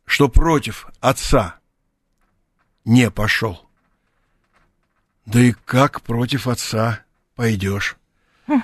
что 0.05 0.29
против 0.29 0.87
отца 1.01 1.55
не 2.85 3.09
пошел. 3.09 3.67
Да 5.25 5.41
и 5.41 5.53
как 5.65 6.01
против 6.01 6.47
отца 6.47 7.01
пойдешь? 7.35 7.97
Хм. 8.47 8.61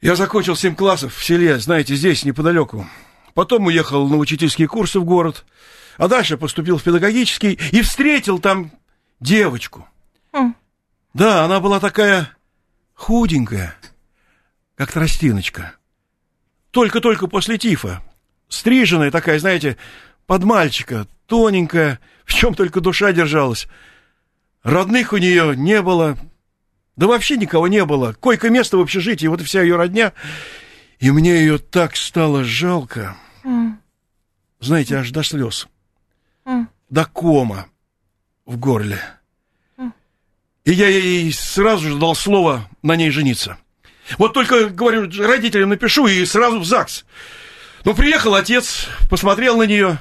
Я 0.00 0.14
закончил 0.14 0.54
семь 0.54 0.76
классов 0.76 1.14
в 1.14 1.24
селе, 1.24 1.58
знаете, 1.58 1.96
здесь, 1.96 2.24
неподалеку. 2.24 2.88
Потом 3.34 3.66
уехал 3.66 4.08
на 4.08 4.16
учительские 4.16 4.68
курсы 4.68 5.00
в 5.00 5.04
город, 5.04 5.44
а 5.96 6.06
дальше 6.06 6.38
поступил 6.38 6.78
в 6.78 6.84
педагогический 6.84 7.58
и 7.72 7.82
встретил 7.82 8.38
там 8.38 8.70
девочку. 9.18 9.88
Хм. 10.32 10.54
Да, 11.14 11.44
она 11.44 11.58
была 11.58 11.80
такая 11.80 12.36
худенькая, 12.94 13.74
как 14.76 14.92
тростиночка. 14.92 15.74
Только-только 16.70 17.26
после 17.26 17.58
тифа 17.58 18.02
стриженная 18.48 19.10
такая, 19.10 19.38
знаете, 19.38 19.76
под 20.26 20.44
мальчика, 20.44 21.06
тоненькая, 21.26 22.00
в 22.24 22.34
чем 22.34 22.54
только 22.54 22.80
душа 22.80 23.12
держалась. 23.12 23.68
Родных 24.62 25.12
у 25.12 25.16
нее 25.16 25.56
не 25.56 25.80
было, 25.82 26.18
да 26.96 27.06
вообще 27.06 27.36
никого 27.36 27.68
не 27.68 27.84
было. 27.84 28.12
Койко-место 28.12 28.76
в 28.76 28.80
общежитии, 28.80 29.26
вот 29.26 29.40
и 29.40 29.44
вся 29.44 29.62
ее 29.62 29.76
родня. 29.76 30.12
И 30.98 31.10
мне 31.10 31.36
ее 31.36 31.58
так 31.58 31.96
стало 31.96 32.44
жалко. 32.44 33.16
Mm. 33.44 33.74
Знаете, 34.60 34.96
аж 34.96 35.10
до 35.10 35.22
слез. 35.22 35.68
Mm. 36.44 36.66
До 36.90 37.04
кома 37.04 37.66
в 38.44 38.58
горле. 38.58 39.00
Mm. 39.76 39.92
И 40.64 40.72
я 40.72 40.88
ей 40.88 41.32
сразу 41.32 41.88
же 41.88 41.98
дал 41.98 42.16
слово 42.16 42.68
на 42.82 42.96
ней 42.96 43.10
жениться. 43.10 43.58
Вот 44.16 44.32
только, 44.32 44.68
говорю, 44.68 45.10
родителям 45.22 45.68
напишу 45.68 46.06
и 46.06 46.24
сразу 46.24 46.60
в 46.60 46.64
ЗАГС. 46.64 47.04
Ну, 47.84 47.94
приехал 47.94 48.34
отец, 48.34 48.86
посмотрел 49.10 49.58
на 49.58 49.64
нее, 49.64 50.00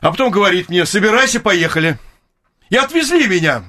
а 0.00 0.10
потом 0.10 0.30
говорит 0.30 0.68
мне, 0.68 0.86
собирайся, 0.86 1.40
поехали. 1.40 1.98
И 2.70 2.76
отвезли 2.76 3.26
меня 3.26 3.64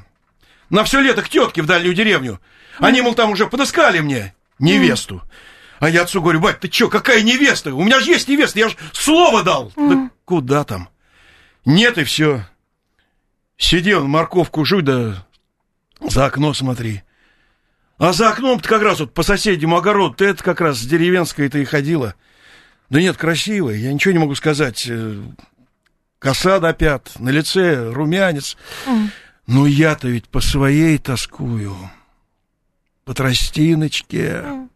на 0.69 0.83
все 0.83 0.99
лето 0.99 1.21
к 1.21 1.29
тетке 1.29 1.61
в 1.61 1.65
дальнюю 1.65 1.93
деревню. 1.93 2.39
Они, 2.77 3.01
мол, 3.01 3.15
там 3.15 3.31
уже 3.31 3.47
подыскали 3.47 3.99
мне 3.99 4.35
невесту. 4.59 5.21
А 5.79 5.89
я 5.89 6.03
отцу 6.03 6.21
говорю, 6.21 6.41
бать, 6.41 6.59
ты 6.59 6.71
что, 6.71 6.89
какая 6.89 7.21
невеста? 7.21 7.73
У 7.73 7.83
меня 7.83 7.99
же 7.99 8.11
есть 8.11 8.27
невеста, 8.27 8.59
я 8.59 8.69
же 8.69 8.75
слово 8.93 9.43
дал. 9.43 9.71
Да 9.75 10.09
куда 10.25 10.63
там? 10.63 10.89
Нет, 11.65 11.97
и 11.97 12.03
все. 12.03 12.45
Сиди 13.57 13.93
он, 13.93 14.09
морковку 14.09 14.63
жуй, 14.65 14.81
да 14.81 15.25
за 16.01 16.25
окно 16.25 16.53
смотри. 16.53 17.03
А 17.99 18.13
за 18.13 18.29
окном-то 18.29 18.67
как 18.67 18.81
раз 18.81 19.01
вот 19.01 19.13
по 19.13 19.23
соседнему 19.23 19.75
огороду, 19.75 20.15
ты 20.15 20.25
это 20.27 20.41
как 20.41 20.61
раз 20.61 20.79
с 20.79 20.85
деревенской-то 20.85 21.59
и 21.59 21.65
ходила. 21.65 22.15
Да 22.89 23.01
нет, 23.01 23.17
красивая, 23.17 23.75
я 23.75 23.91
ничего 23.91 24.13
не 24.13 24.19
могу 24.19 24.35
сказать. 24.35 24.87
Э, 24.89 25.21
коса 26.17 26.59
до 26.59 26.71
пят, 26.71 27.11
на 27.19 27.29
лице 27.29 27.91
румянец. 27.91 28.55
Mm. 28.87 29.09
Но 29.47 29.67
я-то 29.67 30.07
ведь 30.07 30.29
по 30.29 30.39
своей 30.39 30.97
тоскую. 30.97 31.75
По 33.03 33.13
тростиночке. 33.13 34.43
Mm. 34.45 34.69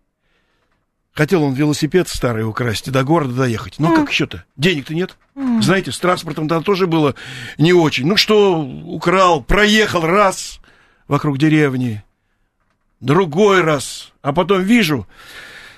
Хотел 1.14 1.44
он 1.44 1.54
велосипед 1.54 2.10
старый 2.10 2.44
украсть 2.44 2.90
и 2.90 2.92
до 2.92 3.06
города 3.06 3.34
доехать. 3.34 3.80
Mm. 3.80 3.96
как 3.96 4.12
еще-то? 4.12 4.44
Денег-то 4.58 4.94
нет. 4.94 5.18
Mm. 5.36 5.62
Знаете, 5.62 5.94
с 5.94 5.98
транспортом 5.98 6.50
там 6.50 6.62
тоже 6.62 6.88
было 6.88 7.16
не 7.58 7.72
очень. 7.72 8.06
Ну 8.06 8.18
что, 8.18 8.62
украл, 8.62 9.42
проехал 9.42 10.02
раз 10.02 10.60
вокруг 11.08 11.38
деревни, 11.38 12.04
другой 13.04 13.62
раз, 13.62 14.14
а 14.22 14.34
потом 14.34 14.64
вижу, 14.64 15.08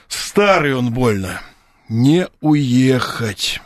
старый 0.07 0.75
он 0.75 0.93
больно 0.93 1.41
не 1.89 2.27
уехать. 2.39 3.61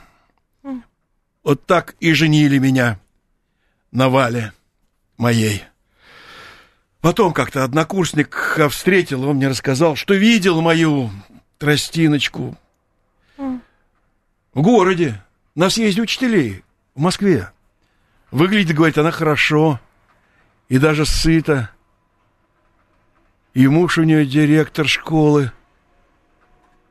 Вот 1.43 1.65
так 1.65 1.95
и 1.99 2.13
женили 2.13 2.57
меня 2.57 2.99
на 3.91 4.09
Вале 4.09 4.53
моей. 5.17 5.63
Потом 7.01 7.33
как-то 7.33 7.63
однокурсник 7.63 8.59
встретил, 8.69 9.27
он 9.27 9.37
мне 9.37 9.47
рассказал, 9.47 9.95
что 9.95 10.13
видел 10.13 10.61
мою 10.61 11.09
тростиночку 11.57 12.57
в 13.37 14.61
городе, 14.61 15.23
на 15.55 15.69
съезде 15.69 16.01
учителей 16.01 16.63
в 16.95 17.01
Москве. 17.01 17.51
Выглядит, 18.31 18.75
говорит, 18.75 18.97
она 18.97 19.11
хорошо 19.11 19.79
и 20.67 20.77
даже 20.77 21.05
сыта. 21.05 21.71
И 23.59 23.67
муж 23.67 23.97
у 23.97 24.03
нее 24.03 24.25
директор 24.25 24.87
школы. 24.87 25.51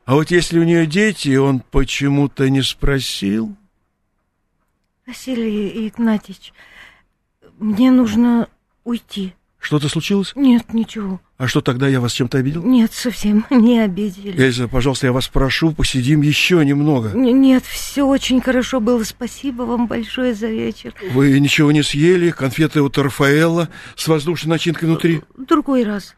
А 0.05 0.13
вот 0.13 0.29
если 0.29 0.59
у 0.59 0.63
нее 0.63 0.85
дети, 0.85 1.35
он 1.35 1.61
почему-то 1.61 2.47
не 2.47 2.61
спросил. 2.61 3.55
Василий 5.07 5.87
Игнатьевич, 5.87 6.53
мне 7.57 7.89
нужно 7.89 8.49
уйти. 8.83 9.33
Что-то 9.57 9.89
случилось? 9.89 10.33
Нет, 10.35 10.71
ничего. 10.71 11.19
А 11.39 11.47
что 11.47 11.61
тогда 11.61 11.87
я 11.87 11.99
вас 11.99 12.11
чем-то 12.13 12.37
обидел? 12.37 12.63
Нет, 12.63 12.93
совсем 12.93 13.47
не 13.49 13.79
обидели. 13.79 14.39
Эльза, 14.39 14.67
пожалуйста, 14.67 15.07
я 15.07 15.11
вас 15.11 15.27
прошу, 15.27 15.71
посидим 15.71 16.21
еще 16.21 16.63
немного. 16.63 17.09
Н- 17.09 17.41
Нет, 17.41 17.65
все 17.65 18.03
очень 18.03 18.41
хорошо 18.41 18.79
было. 18.79 19.03
Спасибо 19.03 19.63
вам 19.63 19.87
большое 19.87 20.35
за 20.35 20.45
вечер. 20.49 20.93
Вы 21.13 21.39
ничего 21.39 21.71
не 21.71 21.81
съели? 21.81 22.29
Конфеты 22.29 22.83
от 22.83 22.95
Рафаэлла 22.95 23.69
с 23.95 24.07
воздушной 24.07 24.51
начинкой 24.51 24.87
внутри? 24.87 25.21
Другой 25.35 25.83
раз. 25.83 26.15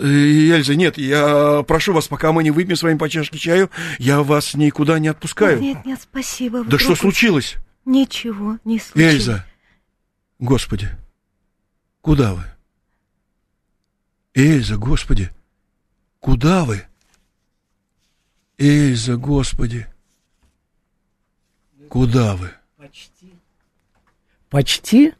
Э, 0.00 0.06
Эльза, 0.06 0.74
нет, 0.74 0.96
я 0.96 1.62
прошу 1.68 1.92
вас, 1.92 2.08
пока 2.08 2.32
мы 2.32 2.42
не 2.42 2.50
выпьем 2.50 2.74
с 2.74 2.82
вами 2.82 2.96
по 2.96 3.08
чашке 3.10 3.38
чаю, 3.38 3.70
я 3.98 4.22
вас 4.22 4.54
никуда 4.54 4.98
не 4.98 5.08
отпускаю. 5.08 5.60
Нет, 5.60 5.84
нет, 5.84 6.00
спасибо. 6.02 6.60
Да 6.60 6.64
Вдруг 6.64 6.80
что 6.80 6.96
случилось? 6.96 7.56
Ничего 7.84 8.58
не 8.64 8.78
случилось. 8.78 9.14
Эльза! 9.14 9.46
Господи! 10.38 10.88
Куда 12.00 12.32
вы? 12.32 12.44
Эльза, 14.32 14.78
Господи! 14.78 15.30
Куда 16.18 16.64
вы? 16.64 16.82
Эльза, 18.56 19.16
Господи! 19.16 19.86
Куда 21.90 22.36
вы? 22.36 22.50
Почти 24.48 25.12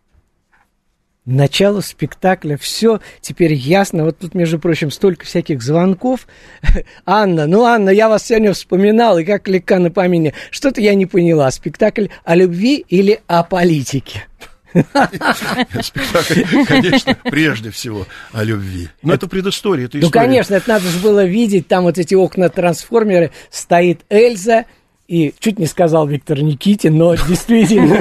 начало 1.31 1.81
спектакля, 1.81 2.57
все 2.57 3.01
теперь 3.21 3.53
ясно. 3.53 4.05
Вот 4.05 4.19
тут, 4.19 4.35
между 4.35 4.59
прочим, 4.59 4.91
столько 4.91 5.25
всяких 5.25 5.63
звонков. 5.63 6.27
Анна, 7.07 7.47
ну, 7.47 7.65
Анна, 7.65 7.91
я 7.91 8.09
вас 8.09 8.27
сегодня 8.27 8.53
вспоминал, 8.53 9.19
и 9.19 9.25
как 9.25 9.49
легка 9.49 9.79
на 9.79 9.91
помине. 9.91 10.35
Что-то 10.51 10.81
я 10.81 10.95
не 10.95 11.07
поняла. 11.07 11.51
Спектакль 11.51 12.07
о 12.25 12.35
любви 12.35 12.85
или 12.89 13.21
о 13.27 13.43
политике? 13.45 14.25
Спектакль, 14.73 16.43
конечно, 16.67 17.17
прежде 17.25 17.71
всего 17.71 18.07
о 18.33 18.45
любви. 18.45 18.89
Но 19.03 19.13
это 19.15 19.27
предыстория, 19.27 19.87
это 19.87 19.97
Ну, 19.97 20.07
история. 20.07 20.25
конечно, 20.27 20.55
это 20.55 20.69
надо 20.69 20.85
же 20.89 20.99
было 21.01 21.25
видеть. 21.25 21.67
Там 21.69 21.85
вот 21.85 21.99
эти 21.99 22.15
окна-трансформеры, 22.15 23.33
стоит 23.51 24.03
Эльза, 24.11 24.67
и 25.11 25.35
чуть 25.41 25.59
не 25.59 25.67
сказал 25.67 26.07
Виктор 26.07 26.41
Никитин, 26.41 26.97
но 26.97 27.15
действительно, 27.29 28.01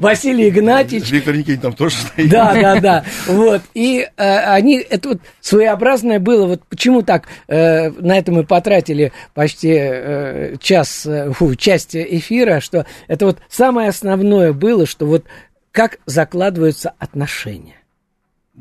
Василий 0.00 0.48
Игнатьевич, 0.48 1.08
Виктор 1.08 1.36
Никитин 1.36 1.60
там 1.60 1.72
тоже 1.72 1.94
стоит. 1.94 2.28
Да, 2.28 2.52
да, 2.52 2.80
да. 2.80 3.04
Вот. 3.28 3.62
И 3.74 4.08
э, 4.16 4.38
они, 4.38 4.78
это 4.78 5.10
вот 5.10 5.20
своеобразное 5.40 6.18
было. 6.18 6.46
Вот 6.46 6.62
почему 6.68 7.02
так 7.02 7.28
э, 7.46 7.90
на 7.90 8.18
это 8.18 8.32
мы 8.32 8.42
потратили 8.42 9.12
почти 9.34 9.72
э, 9.72 10.56
час, 10.60 11.06
фу, 11.34 11.54
часть 11.54 11.94
эфира, 11.94 12.58
что 12.58 12.86
это 13.06 13.26
вот 13.26 13.38
самое 13.48 13.90
основное 13.90 14.52
было, 14.52 14.86
что 14.86 15.06
вот 15.06 15.26
как 15.70 16.00
закладываются 16.06 16.92
отношения. 16.98 17.79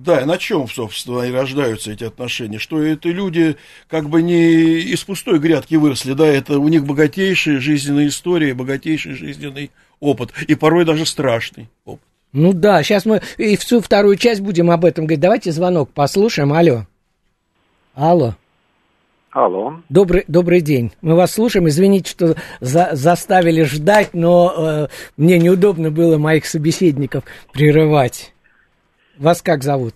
Да, 0.02 0.22
и 0.22 0.26
на 0.26 0.38
чем, 0.38 0.70
собственно, 0.70 1.24
и 1.24 1.32
рождаются 1.32 1.92
эти 1.92 2.06
отношения? 2.06 2.58
Что 2.58 2.82
это 2.82 3.10
люди 3.10 3.58
как 3.90 4.08
бы 4.08 4.22
не 4.22 4.80
из 4.80 5.04
пустой 5.04 5.40
грядки 5.40 5.76
выросли, 5.76 6.14
да, 6.14 6.26
это 6.26 6.58
у 6.58 6.70
них 6.70 6.86
богатейшая 6.86 7.60
жизненная 7.60 8.08
история, 8.08 8.54
богатейший 8.54 9.12
жизненный 9.14 9.72
опыт, 10.00 10.32
и 10.48 10.56
порой 10.56 10.86
даже 10.86 11.06
страшный 11.06 11.70
опыт. 11.84 12.06
Ну 12.32 12.54
да, 12.54 12.82
сейчас 12.82 13.06
мы 13.06 13.22
и 13.38 13.58
всю 13.58 13.82
вторую 13.82 14.16
часть 14.16 14.40
будем 14.40 14.72
об 14.72 14.86
этом 14.86 15.06
говорить. 15.06 15.20
Давайте 15.20 15.52
звонок 15.52 15.92
послушаем. 15.92 16.54
Алло. 16.54 16.86
Алло. 17.94 18.36
Алло. 19.32 19.82
Добрый, 19.90 20.24
добрый 20.30 20.62
день. 20.62 20.94
Мы 21.02 21.16
вас 21.16 21.34
слушаем. 21.34 21.68
Извините, 21.68 22.10
что 22.10 22.36
за- 22.62 22.92
заставили 22.94 23.64
ждать, 23.64 24.14
но 24.14 24.54
э, 24.56 24.88
мне 25.18 25.40
неудобно 25.40 25.92
было 25.92 26.18
моих 26.18 26.46
собеседников 26.46 27.26
прерывать. 27.52 28.34
Вас 29.20 29.42
как 29.42 29.64
зовут? 29.64 29.96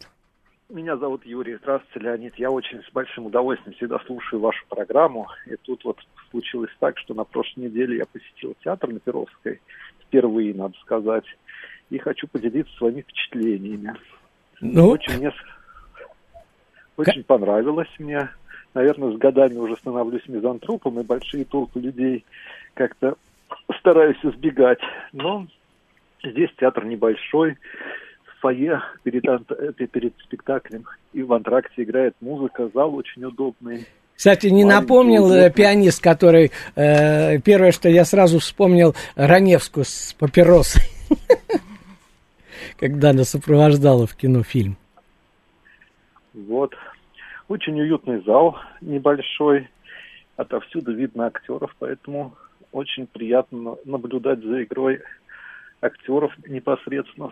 Меня 0.70 0.98
зовут 0.98 1.26
Юрий. 1.26 1.56
Здравствуйте, 1.56 2.06
Леонид. 2.06 2.36
Я 2.36 2.52
очень 2.52 2.84
с 2.84 2.92
большим 2.92 3.28
удовольствием 3.28 3.74
всегда 3.78 3.98
слушаю 4.00 4.42
вашу 4.42 4.66
программу. 4.68 5.28
И 5.46 5.56
тут 5.64 5.86
вот 5.86 5.98
случилось 6.30 6.72
так, 6.80 6.98
что 6.98 7.14
на 7.14 7.24
прошлой 7.24 7.66
неделе 7.66 7.98
я 8.00 8.06
посетил 8.06 8.54
театр 8.62 8.90
на 8.90 9.00
Перовской. 9.00 9.62
Впервые, 10.02 10.54
надо 10.54 10.74
сказать. 10.82 11.24
И 11.90 11.98
хочу 12.00 12.28
поделиться 12.28 12.76
своими 12.76 13.00
впечатлениями. 13.00 13.96
Ну, 14.60 14.90
Очень 14.90 15.20
мне 15.20 15.32
очень 16.98 17.24
понравилось 17.24 17.90
мне. 18.00 18.30
Наверное, 18.74 19.14
с 19.14 19.18
годами 19.18 19.56
уже 19.56 19.78
становлюсь 19.78 20.28
мизантропом, 20.28 21.00
и 21.00 21.04
большие 21.04 21.46
толпы 21.46 21.80
людей 21.80 22.26
как-то 22.74 23.16
стараюсь 23.80 24.20
избегать. 24.24 24.80
Но 25.14 25.48
здесь 26.24 26.50
театр 26.58 26.84
небольшой, 26.84 27.58
фойе 28.44 28.82
перед, 29.04 29.24
э, 29.26 29.72
перед 29.74 30.14
спектаклем, 30.20 30.84
и 31.14 31.24
в 31.24 31.32
антракте 31.32 31.84
играет 31.84 32.14
музыка, 32.20 32.70
зал 32.74 32.94
очень 32.94 33.24
удобный. 33.24 33.88
кстати, 34.16 34.48
не 34.48 34.66
напомнил 34.66 35.32
э, 35.32 35.48
удобный. 35.48 35.54
пианист, 35.54 36.04
который... 36.04 36.52
э, 36.76 37.40
первое, 37.40 37.72
что 37.72 37.88
я 37.88 38.04
сразу 38.04 38.40
вспомнил 38.40 38.96
Раневскую 39.16 39.86
с 39.86 40.14
папиросой. 40.20 40.84
Когда 42.80 43.12
она 43.12 43.24
сопровождала 43.24 44.06
в 44.06 44.16
кино 44.16 44.44
фильм. 44.44 44.76
Вот. 46.34 46.74
Очень 47.48 47.80
уютный 47.80 48.22
зал, 48.26 48.58
небольшой. 48.82 49.70
Отовсюду 50.36 50.94
видно 50.94 51.28
актеров, 51.28 51.74
поэтому 51.80 52.34
очень 52.74 53.08
приятно 53.08 53.78
наблюдать 53.86 54.44
за 54.44 54.64
игрой 54.64 55.00
актеров 55.84 56.32
непосредственно. 56.48 57.30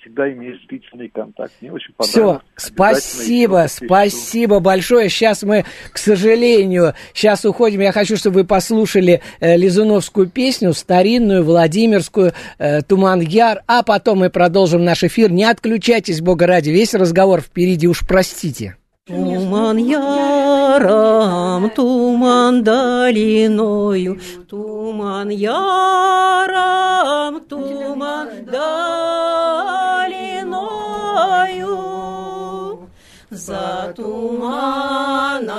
Всегда 0.00 0.32
имеешь 0.32 0.64
зрительный 0.66 1.08
контакт. 1.08 1.52
Мне 1.60 1.72
очень 1.72 1.92
Все, 1.98 2.20
понравилось. 2.20 2.42
спасибо, 2.56 3.58
еще 3.58 3.64
посещу. 3.66 3.86
спасибо 3.86 4.60
большое. 4.60 5.08
Сейчас 5.08 5.42
мы, 5.42 5.64
к 5.92 5.98
сожалению, 5.98 6.94
сейчас 7.12 7.44
уходим. 7.44 7.80
Я 7.80 7.92
хочу, 7.92 8.16
чтобы 8.16 8.36
вы 8.36 8.44
послушали 8.44 9.20
э, 9.40 9.56
Лизуновскую 9.56 10.30
песню, 10.30 10.72
старинную, 10.72 11.44
Владимирскую, 11.44 12.32
э, 12.58 12.82
Туман 12.82 13.20
Яр, 13.20 13.62
а 13.66 13.82
потом 13.82 14.20
мы 14.20 14.30
продолжим 14.30 14.84
наш 14.84 15.04
эфир. 15.04 15.30
Не 15.30 15.44
отключайтесь, 15.44 16.20
Бога 16.20 16.46
ради, 16.46 16.70
весь 16.70 16.94
разговор 16.94 17.40
впереди, 17.40 17.86
уж 17.88 18.06
простите. 18.06 18.77
Туман 19.08 19.78
яром, 19.78 21.70
туман 21.70 22.62
долиною, 22.62 24.20
туман 24.50 25.30
яром, 25.30 27.40
туман 27.48 28.28
долиною. 28.44 28.68
За 33.30 33.94
туманом 33.96 35.54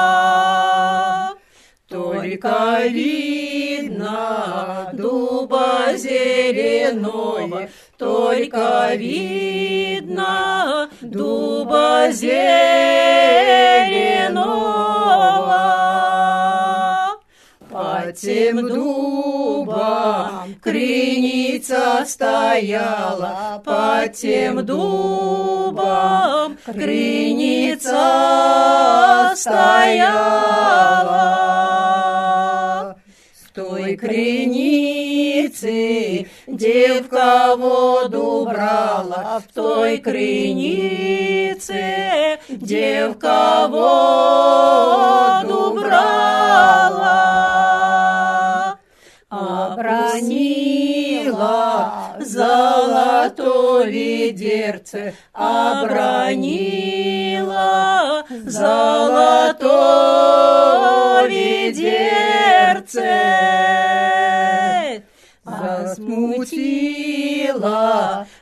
Только 1.88 2.82
видно 2.90 4.90
дуба 4.92 5.94
зеленого, 5.96 7.70
только 7.96 8.92
видно 8.94 10.90
дуба 11.00 12.08
зеленого. 12.12 12.38
Под 18.08 18.16
тем 18.16 18.66
дубом 18.66 20.54
креница 20.62 22.06
стояла, 22.06 23.60
под 23.62 24.14
тем 24.14 24.64
дубом 24.64 26.56
креница 26.64 27.92
стояла. 29.36 30.56
В 33.44 33.52
той 33.52 33.94
кренице 33.96 35.08
девка 36.48 37.54
воду 37.56 38.44
брала, 38.46 39.40
в 39.40 39.44
той 39.52 39.98
кренице 39.98 41.68
девка 42.48 43.66
воду 43.68 45.74
брала. 45.74 45.98
Обронила 49.28 50.46
золотое 52.18 53.84
ведерце, 53.84 55.14
обронила 55.34 56.64
золотое 58.30 59.68
ведерце. 61.28 61.97
Засмутила 66.08 67.76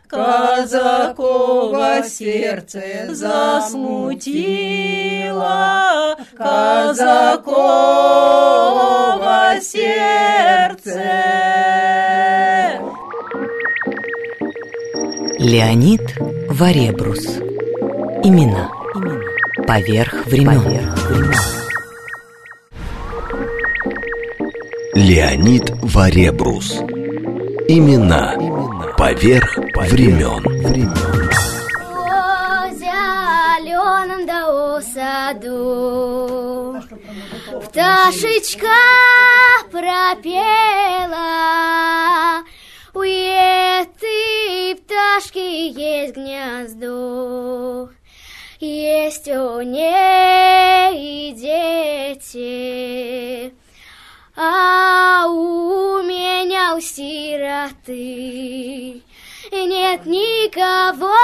казакова 0.08 2.02
сердце 2.08 2.80
засмутило, 3.10 4.36
казакова 6.36 7.56
сердце. 9.60 11.02
Леонид 15.40 16.14
Варебрус. 16.50 17.26
Имена. 18.22 18.70
Поверх 19.66 20.26
времен. 20.26 20.92
Леонид 24.94 25.72
Варебрус. 25.82 26.80
Имена. 27.68 28.34
Поверх 28.96 29.58
времен. 29.74 30.42
О 34.76 34.80
саду 34.82 36.76
Пташечка 37.64 38.78
пропела 39.70 40.04
У 42.94 43.00
этой 43.00 44.76
пташки 44.76 45.68
есть 45.70 46.14
гнездо 46.14 47.88
Есть 48.60 49.28
у 49.28 49.62
ней 49.62 51.32
дети 51.32 52.36
А 54.36 55.26
у 55.28 56.02
меня 56.02 56.76
у 56.76 56.80
сироты 56.80 58.36
нет 59.50 60.04
никого 60.04 61.14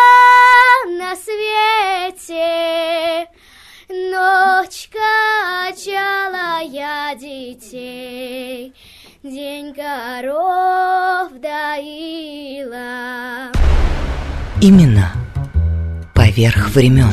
на 0.99 1.15
свете. 1.17 2.37
Ночь 3.89 4.89
качала 4.91 6.63
я 6.63 7.15
детей, 7.15 8.73
день 9.23 9.75
коров 9.75 11.33
доила. 11.33 12.73
Имена. 14.63 15.13
Поверх 16.15 16.71
времен. 16.71 17.13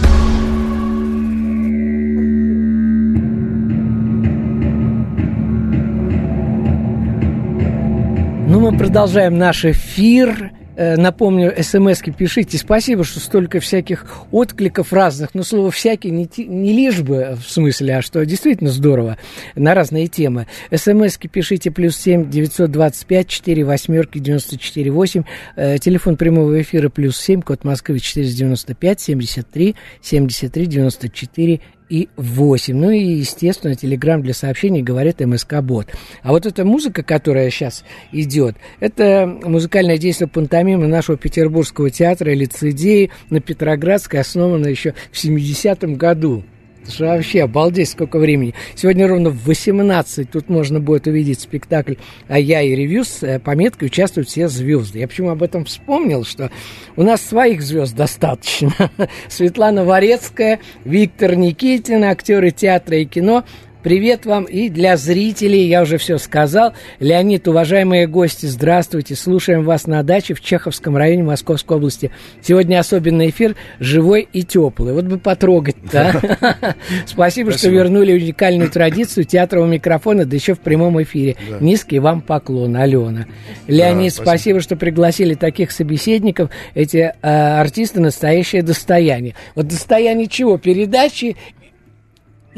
Мы 8.71 8.77
продолжаем 8.77 9.38
наш 9.38 9.65
эфир. 9.65 10.51
Э, 10.75 10.95
Напомню, 10.95 11.51
смс-ки 11.60 12.12
пишите. 12.12 12.58
Спасибо, 12.58 13.03
что 13.03 13.19
столько 13.19 13.60
всяких 13.60 14.05
откликов 14.32 14.93
разных. 14.93 15.34
Но 15.34 15.41
слово 15.43 15.71
«всякий» 15.71 16.12
не, 16.12 16.29
не 16.38 16.73
лишь 16.73 16.99
бы 17.01 17.36
в 17.41 17.49
смысле, 17.49 17.97
а 17.97 18.01
что 18.03 18.23
действительно 18.25 18.69
здорово 18.69 19.17
на 19.55 19.73
разные 19.73 20.08
темы. 20.08 20.45
смс-ки 20.73 21.27
пишите 21.27 21.71
плюс 21.71 21.95
семь 21.97 22.29
девятьсот 22.29 22.69
двадцать 22.69 23.08
пять 23.08 23.27
четыре 23.27 23.63
восьмерки 23.63 24.19
девяносто 24.19 24.60
четыре 24.60 24.91
восемь. 24.91 25.23
Э, 25.55 25.77
Телефон 25.79 26.15
прямого 26.15 26.62
эфира 26.62 26.89
плюс 26.89 27.17
семь, 27.17 27.41
код 27.41 27.63
Москвы 27.63 27.99
495 27.99 28.99
73 28.99 29.75
73 30.01 30.65
94 30.67 31.62
и 31.89 32.10
8. 32.15 32.75
Ну 32.75 32.91
и, 32.91 32.99
естественно, 32.99 33.75
телеграм 33.75 34.21
для 34.21 34.34
сообщений 34.34 34.82
говорит 34.82 35.19
МСК 35.19 35.62
Бот. 35.62 35.88
А 36.21 36.32
вот 36.32 36.45
эта 36.45 36.63
музыка, 36.63 37.04
которая 37.04 37.49
сейчас 37.49 37.84
идет, 38.12 38.56
это 38.80 39.25
музыкальное 39.25 39.97
действие 39.97 40.28
пантомимы 40.28 40.88
нашего 40.88 41.17
Петербургского 41.17 41.89
театра 41.89 42.32
«Лицедеи» 42.32 43.12
на 43.30 43.41
Петроградской, 43.41 44.19
основанное 44.19 44.71
еще 44.71 44.93
в 45.12 45.23
70-м 45.23 45.95
году. 45.95 46.43
Это 46.89 46.97
же 46.97 47.06
вообще 47.06 47.43
обалдеть, 47.43 47.89
сколько 47.89 48.17
времени. 48.17 48.56
Сегодня 48.73 49.08
ровно 49.08 49.30
в 49.30 49.45
18 49.45 50.32
тут 50.32 50.49
можно 50.49 50.80
будет 50.80 51.06
увидеть 51.06 51.39
спектакль 51.39 51.95
«А 52.28 52.39
я 52.39 52.63
и 52.63 52.73
ревью» 52.73 53.06
с 53.06 53.21
э, 53.21 53.39
пометкой 53.39 53.89
«Участвуют 53.89 54.28
все 54.28 54.47
звезды». 54.47 54.97
Я 54.97 55.08
почему 55.08 55.30
об 55.30 55.43
этом 55.43 55.65
вспомнил, 55.65 56.25
что 56.25 56.49
у 56.95 57.04
нас 57.04 57.21
своих 57.21 57.62
звезд 57.62 57.95
достаточно. 57.95 58.73
Светлана 59.28 59.86
Варецкая, 59.86 60.60
Виктор 60.84 61.36
Никитин, 61.36 62.04
актеры 62.06 62.49
театра 62.49 62.97
и 62.97 63.06
кино– 63.06 63.43
Привет 63.82 64.26
вам 64.26 64.44
и 64.44 64.68
для 64.68 64.98
зрителей, 64.98 65.65
я 65.68 65.84
уже 65.84 65.98
все 65.98 66.18
сказал. 66.18 66.74
Леонид, 67.00 67.48
уважаемые 67.48 68.08
гости, 68.08 68.46
здравствуйте. 68.46 69.15
Слушаем 69.15 69.63
вас 69.63 69.88
на 69.88 70.04
даче 70.04 70.34
в 70.34 70.42
Чеховском 70.42 70.98
районе 70.98 71.24
Московской 71.24 71.78
области. 71.78 72.12
Сегодня 72.42 72.80
особенный 72.80 73.30
эфир, 73.30 73.56
живой 73.80 74.28
и 74.34 74.44
теплый. 74.44 74.94
Вот 74.94 75.06
бы 75.06 75.18
потрогать-то. 75.18 76.38
а. 76.42 76.76
Спасибо, 77.06 77.54
что 77.54 77.70
вернули 77.70 78.12
уникальную 78.12 78.70
традицию 78.70 79.24
театрового 79.24 79.70
микрофона, 79.70 80.26
да 80.26 80.36
еще 80.36 80.56
в 80.56 80.60
прямом 80.60 81.02
эфире. 81.02 81.38
Низкий 81.62 82.00
вам 82.00 82.20
поклон, 82.20 82.76
Алена. 82.76 83.28
Леонид, 83.68 84.13
спасибо, 84.13 84.60
что 84.60 84.76
пригласили 84.76 85.36
таких 85.36 85.72
собеседников. 85.72 86.50
Эти 86.76 86.98
э, 86.98 87.13
артисты 87.22 88.02
настоящее 88.02 88.62
достояние. 88.62 89.36
Вот 89.56 89.68
достояние 89.68 90.28
чего? 90.28 90.58
Передачи 90.58 91.38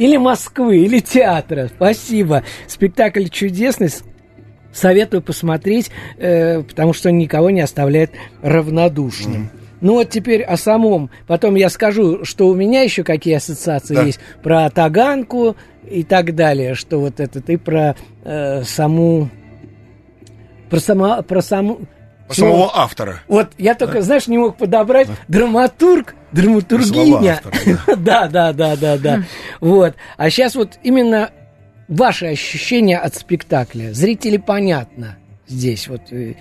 или 0.02 0.18
Москвы, 0.18 0.80
или 0.80 1.00
театра. 1.00 1.70
Спасибо. 1.76 2.44
Спектакль 2.68 3.28
чудесный. 3.28 3.90
Советую 4.74 5.22
посмотреть, 5.22 5.92
э, 6.18 6.64
потому 6.64 6.94
что 6.94 7.12
никого 7.12 7.52
не 7.52 7.62
оставляет 7.62 8.12
равнодушным. 8.42 9.52
Ну 9.80 9.94
вот 9.94 10.10
теперь 10.10 10.42
о 10.42 10.58
самом. 10.58 11.12
Потом 11.28 11.54
я 11.54 11.70
скажу, 11.70 12.26
что 12.26 12.48
у 12.48 12.56
меня 12.56 12.82
еще 12.82 13.04
какие 13.04 13.36
ассоциации 13.36 13.94
Да. 13.94 14.02
есть 14.04 14.20
про 14.42 14.68
Таганку 14.72 15.56
и 15.88 16.04
так 16.04 16.34
далее, 16.34 16.74
что 16.74 17.00
вот 17.00 17.20
это 17.20 17.40
ты 17.40 17.60
про 17.60 17.96
э, 18.24 18.64
саму, 18.64 19.30
про 20.72 20.80
сама, 20.80 21.22
про 21.22 21.42
саму. 21.42 21.82
Самого 22.34 22.72
автора. 22.74 23.22
Вот 23.28 23.52
я 23.58 23.76
только, 23.76 24.02
знаешь, 24.02 24.28
не 24.28 24.38
мог 24.38 24.58
подобрать 24.58 25.08
драматург, 25.28 26.15
драматургиня. 26.32 27.41
Слова 27.41 27.96
Да, 27.98 28.28
да, 28.28 28.54
да, 28.54 28.76
да, 28.76 28.98
да. 28.98 29.24
Вот. 29.60 29.96
А 30.17 30.30
сейчас 30.30 30.56
вот 30.56 30.80
именно 30.84 31.32
ваши 31.88 32.28
ощущения 32.28 32.98
от 32.98 33.15
спектакля. 33.15 33.94
Зрители 33.94 34.38
понятно 34.38 35.17
здесь 35.48 35.88
вот. 35.88 36.02
э, 36.12 36.36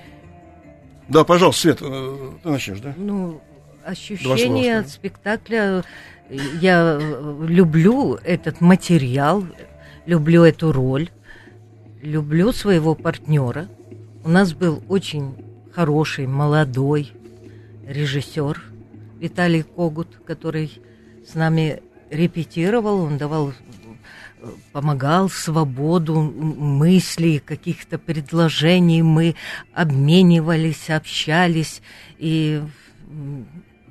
Да, 1.09 1.25
пожалуйста, 1.25 1.63
Свет, 1.63 1.79
э, 1.83 2.31
ты 2.43 2.49
начнешь, 2.49 2.81
да? 2.81 2.95
Ну, 2.97 3.41
ощущение 3.85 4.73
слова. 4.73 4.81
от 4.81 4.89
спектакля. 4.89 5.85
Я 6.31 6.99
э, 7.01 7.45
люблю 7.47 8.15
этот 8.15 8.61
материал, 8.61 9.45
люблю 10.07 10.45
эту 10.45 10.73
роль, 10.73 11.11
люблю 12.01 12.53
своего 12.53 12.95
партнера. 12.95 13.69
У 14.23 14.29
нас 14.29 14.53
был 14.53 14.83
очень 14.89 15.35
хороший, 15.73 16.27
молодой 16.27 17.13
режиссер 17.87 18.63
Виталий 19.19 19.63
Когут, 19.63 20.09
который 20.27 20.71
с 21.27 21.35
нами 21.35 21.83
репетировал, 22.11 23.03
он 23.03 23.19
давал 23.19 23.53
помогал 24.73 25.29
свободу 25.29 26.21
мыслей, 26.21 27.41
каких-то 27.41 27.99
предложений, 27.99 29.03
мы 29.03 29.35
обменивались, 29.75 30.89
общались, 30.89 31.83
и 32.19 32.63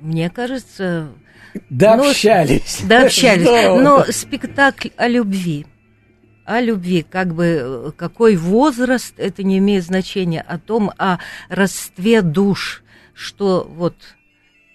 мне 0.00 0.30
кажется... 0.30 1.08
Да 1.68 1.94
общались. 1.94 2.80
Да 2.84 3.06
общались, 3.06 3.46
но 3.82 4.04
спектакль 4.10 4.88
о 4.96 5.08
любви. 5.08 5.66
О 6.50 6.60
любви, 6.60 7.06
как 7.08 7.32
бы 7.32 7.44
э, 7.44 7.92
какой 7.96 8.34
возраст, 8.34 9.14
это 9.18 9.44
не 9.44 9.58
имеет 9.58 9.84
значения, 9.84 10.40
о 10.40 10.58
том, 10.58 10.90
о 10.98 11.18
родстве 11.48 12.22
душ, 12.22 12.82
что 13.14 13.70
вот 13.72 13.94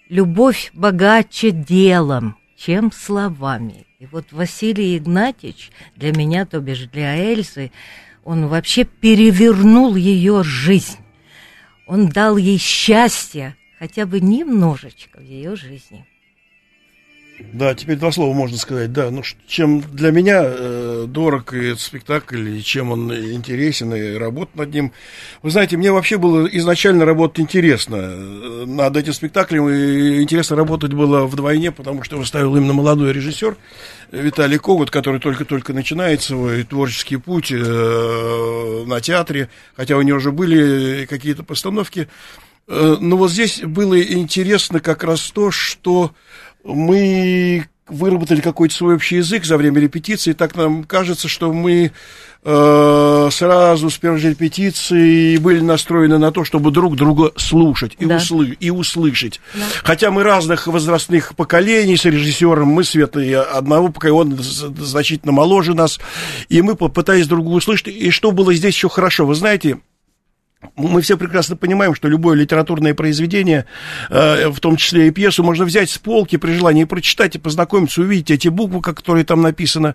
любовь 0.08 0.70
богаче 0.72 1.50
делом, 1.50 2.38
чем 2.56 2.90
словами. 2.90 3.84
И 3.98 4.06
вот 4.06 4.32
Василий 4.32 4.96
Игнатьевич 4.96 5.70
для 5.96 6.12
меня, 6.12 6.46
то 6.46 6.60
бишь 6.60 6.86
для 6.86 7.14
Эльзы, 7.14 7.70
он 8.24 8.46
вообще 8.46 8.84
перевернул 8.84 9.96
ее 9.96 10.42
жизнь. 10.44 10.96
Он 11.86 12.08
дал 12.08 12.38
ей 12.38 12.56
счастье, 12.56 13.54
хотя 13.78 14.06
бы 14.06 14.20
немножечко 14.20 15.18
в 15.18 15.24
ее 15.24 15.56
жизни. 15.56 16.06
Да, 17.38 17.74
теперь 17.74 17.96
два 17.96 18.12
слова 18.12 18.32
можно 18.32 18.56
сказать. 18.56 18.92
Да, 18.92 19.10
ну 19.10 19.22
чем 19.46 19.82
для 19.82 20.10
меня 20.10 20.42
э, 20.42 21.04
дорог 21.06 21.52
этот 21.52 21.80
спектакль, 21.80 22.48
и 22.48 22.62
чем 22.62 22.92
он 22.92 23.12
интересен, 23.14 23.94
и 23.94 24.14
работа 24.14 24.52
над 24.56 24.72
ним. 24.72 24.92
Вы 25.42 25.50
знаете, 25.50 25.76
мне 25.76 25.92
вообще 25.92 26.16
было 26.16 26.46
изначально 26.46 27.04
работать 27.04 27.40
интересно 27.40 27.96
э, 27.96 28.64
над 28.66 28.96
этим 28.96 29.12
спектаклем, 29.12 29.68
и 29.68 30.22
интересно 30.22 30.56
работать 30.56 30.94
было 30.94 31.26
вдвойне, 31.26 31.72
потому 31.72 32.02
что 32.04 32.16
его 32.16 32.24
ставил 32.24 32.56
именно 32.56 32.72
молодой 32.72 33.12
режиссер 33.12 33.56
Виталий 34.12 34.58
Когут, 34.58 34.90
который 34.90 35.20
только-только 35.20 35.74
начинает 35.74 36.22
свой 36.22 36.64
творческий 36.64 37.16
путь 37.16 37.52
э, 37.52 38.84
на 38.86 39.00
театре, 39.02 39.50
хотя 39.76 39.98
у 39.98 40.02
него 40.02 40.16
уже 40.18 40.32
были 40.32 41.04
какие-то 41.04 41.42
постановки. 41.42 42.08
Э, 42.68 42.96
Но 43.00 43.16
вот 43.16 43.30
здесь 43.30 43.60
было 43.60 44.00
интересно 44.00 44.80
как 44.80 45.04
раз 45.04 45.30
то, 45.30 45.50
что 45.50 46.12
мы 46.66 47.66
выработали 47.88 48.40
какой-то 48.40 48.74
свой 48.74 48.96
общий 48.96 49.16
язык 49.16 49.44
за 49.44 49.56
время 49.56 49.80
репетиции, 49.80 50.32
так 50.32 50.56
нам 50.56 50.82
кажется, 50.84 51.28
что 51.28 51.52
мы 51.52 51.92
э, 52.48 53.28
сразу 53.32 53.90
с 53.90 53.98
первой 53.98 54.18
же 54.18 54.30
репетиции 54.30 55.36
были 55.36 55.60
настроены 55.60 56.18
на 56.18 56.32
то, 56.32 56.44
чтобы 56.44 56.70
друг 56.72 56.96
друга 56.96 57.30
слушать 57.36 57.96
и, 57.98 58.04
Да. 58.06 58.16
услы- 58.16 58.56
и 58.58 58.70
услышать. 58.70 59.40
Хотя 59.84 60.10
мы 60.10 60.22
разных 60.24 60.66
возрастных 60.66 61.36
поколений 61.36 61.96
с 61.96 62.04
режиссером, 62.04 62.68
мы 62.68 62.82
Света 62.84 63.20
одного 63.42 63.88
поколения, 63.88 64.18
он 64.20 64.36
значительно 64.40 65.32
моложе 65.32 65.74
нас, 65.74 66.00
и 66.48 66.62
мы 66.62 66.74
попытались 66.74 67.26
друг 67.28 67.42
друга 67.44 67.56
услышать. 67.58 67.88
И 67.88 68.10
что 68.10 68.32
было 68.32 68.52
здесь 68.54 68.74
еще 68.74 68.88
хорошо, 68.88 69.26
вы 69.26 69.34
знаете, 69.36 69.78
мы 70.76 71.00
все 71.02 71.16
прекрасно 71.16 71.56
понимаем, 71.56 71.94
что 71.94 72.08
любое 72.08 72.36
литературное 72.36 72.94
произведение, 72.94 73.66
э, 74.10 74.48
в 74.48 74.60
том 74.60 74.76
числе 74.76 75.08
и 75.08 75.10
пьесу, 75.10 75.42
можно 75.42 75.64
взять 75.64 75.90
с 75.90 75.98
полки 75.98 76.36
при 76.36 76.52
желании 76.52 76.84
прочитать, 76.84 77.36
и 77.36 77.38
познакомиться, 77.38 78.00
увидеть 78.00 78.30
эти 78.30 78.48
буквы, 78.48 78.80
которые 78.80 79.24
там 79.24 79.42
написаны. 79.42 79.94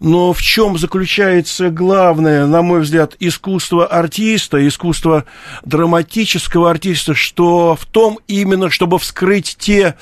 Но 0.00 0.32
в 0.32 0.40
чем 0.42 0.78
заключается 0.78 1.70
главное, 1.70 2.46
на 2.46 2.62
мой 2.62 2.80
взгляд, 2.80 3.16
искусство 3.20 3.86
артиста, 3.86 4.66
искусство 4.66 5.24
драматического 5.64 6.70
артиста, 6.70 7.14
что 7.14 7.76
в 7.76 7.86
том 7.86 8.18
именно, 8.28 8.70
чтобы 8.70 8.98
вскрыть 8.98 9.56
те 9.58 9.94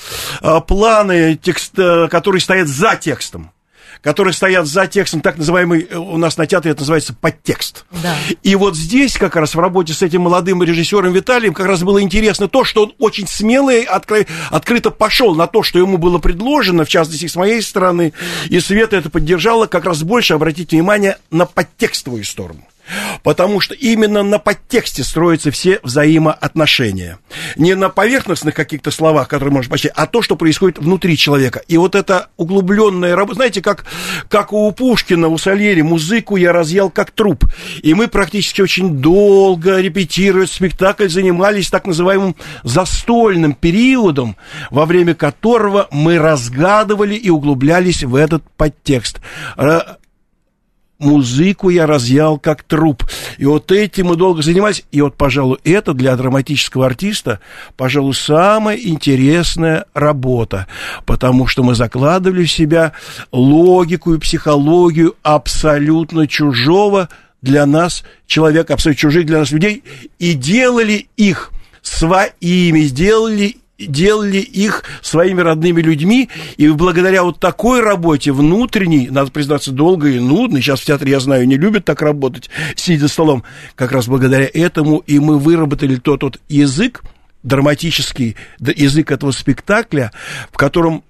э, 0.43 0.61
планы, 0.67 1.39
текст, 1.41 1.79
э, 1.79 2.09
которые 2.09 2.41
стоят 2.41 2.69
за 2.69 2.97
текстом 2.97 3.51
которые 4.03 4.33
стоят 4.35 4.67
за 4.67 4.87
текстом, 4.87 5.21
так 5.21 5.37
называемый, 5.39 5.87
э, 5.89 5.97
у 5.97 6.17
нас 6.17 6.37
на 6.37 6.47
театре 6.47 6.73
это 6.73 6.81
называется 6.81 7.15
подтекст. 7.15 7.85
Да. 8.03 8.17
И 8.43 8.55
вот 8.55 8.77
здесь 8.77 9.17
как 9.19 9.37
раз 9.37 9.55
в 9.55 9.61
работе 9.61 9.93
с 9.93 10.03
этим 10.03 10.23
молодым 10.23 10.63
режиссером 10.63 11.13
Виталием 11.13 11.55
как 11.55 11.67
раз 11.67 11.83
было 11.83 12.01
интересно 12.01 12.49
то, 12.49 12.65
что 12.65 12.85
он 12.85 12.95
очень 12.99 13.27
смело 13.27 13.71
и 13.71 13.85
откры- 13.85 14.27
открыто 14.51 14.91
пошел 14.91 15.35
на 15.35 15.47
то, 15.47 15.63
что 15.63 15.79
ему 15.79 15.99
было 15.99 16.19
предложено, 16.19 16.85
в 16.85 16.89
частности, 16.89 17.27
с 17.27 17.37
моей 17.37 17.63
стороны, 17.63 18.13
и 18.49 18.61
Света 18.61 18.97
это 18.97 19.11
поддержала, 19.11 19.67
как 19.67 19.85
раз 19.85 20.03
больше 20.03 20.35
обратить 20.35 20.73
внимание 20.73 21.19
на 21.31 21.47
подтекстовую 21.47 22.25
сторону. 22.25 22.65
Потому 23.23 23.61
что 23.61 23.75
именно 23.75 24.23
на 24.23 24.39
подтексте 24.39 25.05
строятся 25.05 25.51
все 25.51 25.81
взаимоотношения. 25.83 27.19
Не 27.57 27.75
на 27.75 27.89
поверхностных 27.89 28.55
каких-то 28.55 28.91
словах, 28.91 29.29
которые 29.29 29.53
можно 29.53 29.71
почти, 29.71 29.91
а 29.95 30.07
то, 30.07 30.23
что 30.23 30.37
происходит 30.37 30.79
внутри 30.79 31.17
человека. 31.17 31.63
И 31.69 31.77
вот 31.77 31.95
эта 31.95 32.29
углубленная 32.37 33.15
работа, 33.15 33.37
знаете, 33.37 33.63
как, 33.63 33.85
как 34.29 34.53
у 34.53 34.71
Пушкина, 34.73 35.29
у 35.29 35.39
Сальери, 35.39 35.83
музыку 35.83 36.37
я 36.37 36.53
разъел 36.53 36.91
как 36.91 37.11
труп. 37.11 37.45
И 37.83 37.95
мы 37.95 38.09
практически 38.09 38.61
очень 38.61 38.99
долго 38.99 39.81
репетируя 39.81 40.47
спектакль, 40.47 41.09
занимались 41.09 41.71
так 41.71 41.87
называемым 41.87 42.37
застольным 42.63 43.55
периодом, 43.55 44.37
во 44.71 44.87
время 44.87 45.15
которого 45.15 45.89
мы 45.91 46.19
разгадывали 46.19 47.15
и 47.15 47.31
углублялись 47.31 48.03
в 48.03 48.15
этот 48.15 48.43
подтекст. 48.57 49.21
Музыку 51.01 51.71
я 51.71 51.87
разъял 51.87 52.39
как 52.39 52.63
труп. 52.63 53.05
И 53.39 53.47
вот 53.47 53.73
этим 53.73 54.09
мы 54.09 54.17
долго 54.17 54.43
занимались. 54.43 54.85
И 54.93 55.01
вот, 55.01 55.17
пожалуй, 55.17 55.59
это 55.65 55.95
для 55.95 56.15
драматического 56.15 56.85
артиста, 56.85 57.41
пожалуй, 57.79 58.15
самая 58.15 58.77
интересная 58.77 59.87
работа. 59.95 60.67
Потому 61.07 61.47
что 61.47 61.63
мы 61.63 61.75
закладывали 61.75 62.45
в 62.45 62.53
себя 62.53 62.93
логику 63.33 64.13
и 64.13 64.19
психологию 64.19 65.17
абсолютно 65.23 66.29
чужого 66.29 67.09
для 67.41 67.65
нас 67.65 68.05
человека, 68.27 68.75
абсолютно 68.75 69.01
чужих 69.01 69.25
для 69.25 69.39
нас 69.39 69.51
людей, 69.53 69.83
и 70.19 70.35
делали 70.35 71.09
их 71.17 71.51
своими, 71.81 72.81
сделали 72.81 73.57
делали 73.87 74.39
их 74.39 74.85
своими 75.03 75.41
родными 75.41 75.81
людьми, 75.81 76.29
и 76.57 76.69
благодаря 76.69 77.23
вот 77.23 77.41
такой 77.41 77.81
работе 77.81 78.33
внутренней, 78.33 79.09
надо 79.11 79.31
признаться, 79.31 79.73
долгой 79.73 80.17
и 80.17 80.21
нудной, 80.21 80.61
сейчас 80.61 80.81
в 80.81 80.85
театре, 80.85 81.13
я 81.13 81.21
знаю, 81.21 81.47
не 81.47 81.57
любят 81.57 81.85
так 81.85 82.03
работать, 82.03 82.51
сидя 82.77 83.03
за 83.03 83.09
столом, 83.09 83.45
как 83.75 83.93
раз 83.93 84.07
благодаря 84.07 84.49
этому 84.53 84.99
и 84.99 85.19
мы 85.19 85.39
выработали 85.39 85.97
тот 85.97 86.23
вот 86.23 86.41
язык, 86.49 87.03
драматический 87.43 88.37
язык 88.59 89.11
этого 89.11 89.31
спектакля, 89.31 90.13
в 90.53 90.57
котором 90.57 91.03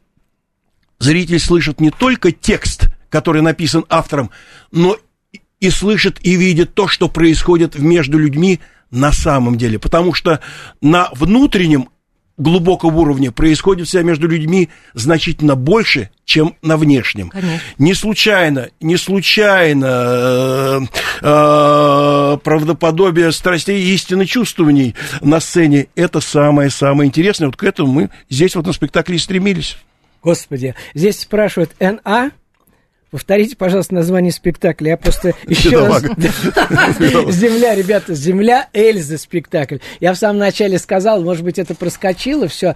зритель 0.99 1.41
слышит 1.41 1.81
не 1.81 1.91
только 1.91 2.33
текст, 2.33 2.89
который 3.09 3.43
написан 3.43 3.85
автором, 3.89 4.31
но 4.71 4.97
и 5.59 5.71
слышит 5.71 6.19
и 6.23 6.37
видит 6.37 6.75
то, 6.75 6.89
что 6.89 7.09
происходит 7.09 7.79
между 7.79 8.19
людьми 8.19 8.61
на 8.91 9.13
самом 9.13 9.57
деле. 9.57 9.79
Потому 9.79 10.15
что 10.15 10.41
на 10.81 11.09
внутреннем 11.13 11.89
глубоком 12.41 12.97
уровне 12.97 13.31
происходит 13.31 13.89
вся 13.89 14.03
между 14.03 14.29
людьми 14.29 14.69
значительно 14.95 15.55
больше, 15.55 16.11
чем 16.25 16.57
на 16.63 16.77
внешнем. 16.77 17.31
Конечно. 17.31 17.61
Не 17.79 17.95
случайно, 17.95 18.71
не 18.81 18.97
случайно 18.97 19.87
э, 19.87 20.81
э, 21.23 22.39
правдоподобие 22.43 23.33
страстей 23.33 23.83
и 23.83 23.95
истины 23.95 24.27
чувствований 24.27 24.95
на 25.21 25.41
сцене– 25.41 25.89
это 25.95 26.21
самое-самое 26.21 27.09
интересное. 27.09 27.47
Вот 27.47 27.57
к 27.57 27.65
этому 27.65 27.93
мы 27.93 28.11
здесь 28.29 28.55
вот 28.57 28.67
на 28.67 28.73
спектакле 28.73 29.17
и 29.17 29.19
стремились. 29.19 29.77
Господи, 30.23 30.75
здесь 30.95 31.21
спрашивают 31.21 31.73
Н.А. 31.79 32.31
Повторите, 33.11 33.57
пожалуйста, 33.57 33.95
название 33.95 34.31
спектакля. 34.33 34.91
Я 34.91 34.97
просто 34.97 35.33
еще 35.47 35.87
раз... 35.87 36.03
Земля, 37.33 37.75
ребята, 37.75 38.15
Земля 38.15 38.69
Эльзы 38.73 39.19
спектакль. 39.19 39.79
Я 40.01 40.13
в 40.13 40.17
самом 40.19 40.39
начале 40.39 40.79
сказал, 40.79 41.23
может 41.23 41.45
быть, 41.45 41.59
это 41.59 41.75
проскочило 41.75 42.49
все, 42.49 42.75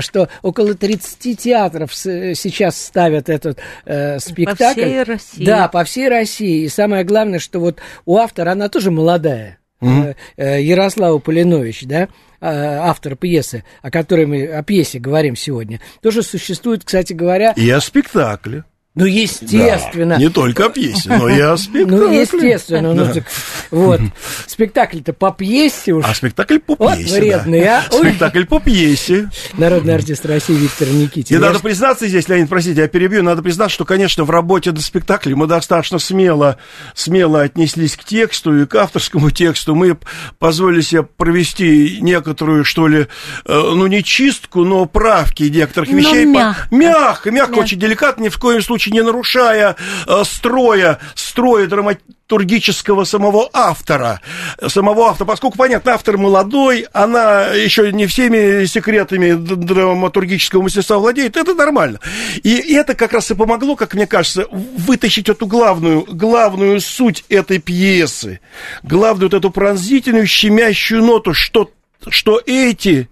что 0.00 0.28
около 0.42 0.74
30 0.74 1.38
театров 1.38 1.94
с- 1.94 2.34
сейчас 2.34 2.80
ставят 2.82 3.28
этот 3.28 3.58
э, 3.84 4.18
спектакль. 4.18 4.80
всей 4.82 5.02
России. 5.02 5.44
Да, 5.44 5.68
по 5.68 5.84
всей 5.84 6.08
России. 6.08 6.64
И 6.64 6.68
самое 6.68 7.04
главное, 7.04 7.38
что 7.38 7.60
вот 7.60 7.78
у 8.04 8.16
автора, 8.16 8.52
она 8.52 8.68
тоже 8.68 8.90
молодая. 8.90 9.58
Э, 9.80 10.14
э, 10.36 10.62
Ярослава 10.62 11.18
Полинович, 11.18 11.84
да, 11.84 12.04
э, 12.04 12.08
автор 12.40 13.14
пьесы, 13.14 13.62
о 13.82 13.90
которой 13.90 14.24
мы 14.26 14.46
о 14.46 14.62
пьесе 14.62 14.98
говорим 14.98 15.36
сегодня, 15.36 15.80
тоже 16.00 16.22
существует, 16.22 16.82
кстати 16.84 17.12
говоря, 17.12 17.52
И 17.56 17.68
о 17.70 17.80
спектакле. 17.80 18.64
Ну, 18.96 19.04
естественно. 19.04 20.14
Да, 20.16 20.20
не 20.20 20.28
только 20.30 20.66
о 20.66 20.68
пьесе, 20.70 21.08
но 21.16 21.28
и 21.28 21.38
о 21.40 21.56
спектакле. 21.56 21.96
Ну, 21.96 22.12
естественно. 22.12 22.92
Ну, 22.94 23.04
Да. 23.04 23.12
так, 23.12 23.24
вот. 23.70 24.00
Спектакль-то 24.46 25.12
по 25.12 25.30
пьесе 25.32 25.92
уж. 25.92 26.04
А 26.06 26.14
спектакль 26.14 26.58
по 26.58 26.74
Вот 26.76 26.96
пьесе, 26.96 27.20
вредный, 27.20 27.60
да. 27.62 27.84
а. 27.88 27.92
Спектакль 27.92 28.44
по 28.44 28.58
пьесе. 28.60 29.30
Народный 29.54 29.94
артист 29.94 30.24
России 30.26 30.54
Виктор 30.54 30.88
Никитин. 30.88 31.36
И 31.36 31.40
Я 31.40 31.46
надо 31.46 31.60
признаться 31.60 32.06
здесь, 32.08 32.28
Леонид, 32.28 32.48
простите, 32.48 32.80
я 32.80 32.88
перебью, 32.88 33.22
надо 33.22 33.42
признаться, 33.42 33.74
что, 33.74 33.84
конечно, 33.84 34.24
в 34.24 34.30
работе 34.30 34.72
до 34.72 34.80
спектакля 34.80 35.36
мы 35.36 35.46
достаточно 35.46 35.98
смело, 35.98 36.56
смело 36.94 37.42
отнеслись 37.42 37.96
к 37.96 38.04
тексту 38.04 38.62
и 38.62 38.66
к 38.66 38.74
авторскому 38.74 39.30
тексту. 39.30 39.74
Мы 39.74 39.96
позволили 40.38 40.80
себе 40.80 41.02
провести 41.02 41.98
некоторую, 42.00 42.64
что 42.64 42.88
ли, 42.88 43.00
э, 43.00 43.06
ну, 43.46 43.86
не 43.86 44.02
чистку, 44.02 44.64
но 44.64 44.86
правки 44.86 45.44
некоторых 45.44 45.90
Но 45.90 45.98
вещей. 45.98 46.24
По- 46.24 46.28
мягко. 46.30 46.66
Мягко, 46.70 47.30
мягко, 47.30 47.30
Мягко. 47.30 47.58
очень 47.58 47.78
деликатно, 47.78 48.22
ни 48.24 48.28
в 48.28 48.38
коем 48.38 48.62
случае 48.62 48.85
не 48.90 49.02
нарушая 49.02 49.76
э, 50.06 50.22
строя, 50.24 50.98
строя 51.14 51.66
драматургического 51.66 53.04
самого 53.04 53.48
автора, 53.52 54.20
самого 54.66 55.08
автора, 55.08 55.28
поскольку, 55.28 55.56
понятно, 55.56 55.92
автор 55.92 56.16
молодой, 56.18 56.86
она 56.92 57.46
еще 57.48 57.92
не 57.92 58.06
всеми 58.06 58.64
секретами 58.66 59.32
драматургического 59.32 60.62
мастерства 60.62 60.98
владеет, 60.98 61.36
это 61.36 61.54
нормально. 61.54 62.00
И 62.42 62.74
это 62.74 62.94
как 62.94 63.12
раз 63.12 63.30
и 63.30 63.34
помогло, 63.34 63.76
как 63.76 63.94
мне 63.94 64.06
кажется, 64.06 64.46
вытащить 64.50 65.28
эту 65.28 65.46
главную, 65.46 66.04
главную 66.08 66.80
суть 66.80 67.24
этой 67.28 67.58
пьесы, 67.58 68.40
главную 68.82 69.30
вот 69.30 69.34
эту 69.34 69.50
пронзительную, 69.50 70.26
щемящую 70.26 71.02
ноту, 71.02 71.34
что, 71.34 71.70
что 72.08 72.40
эти 72.46 73.08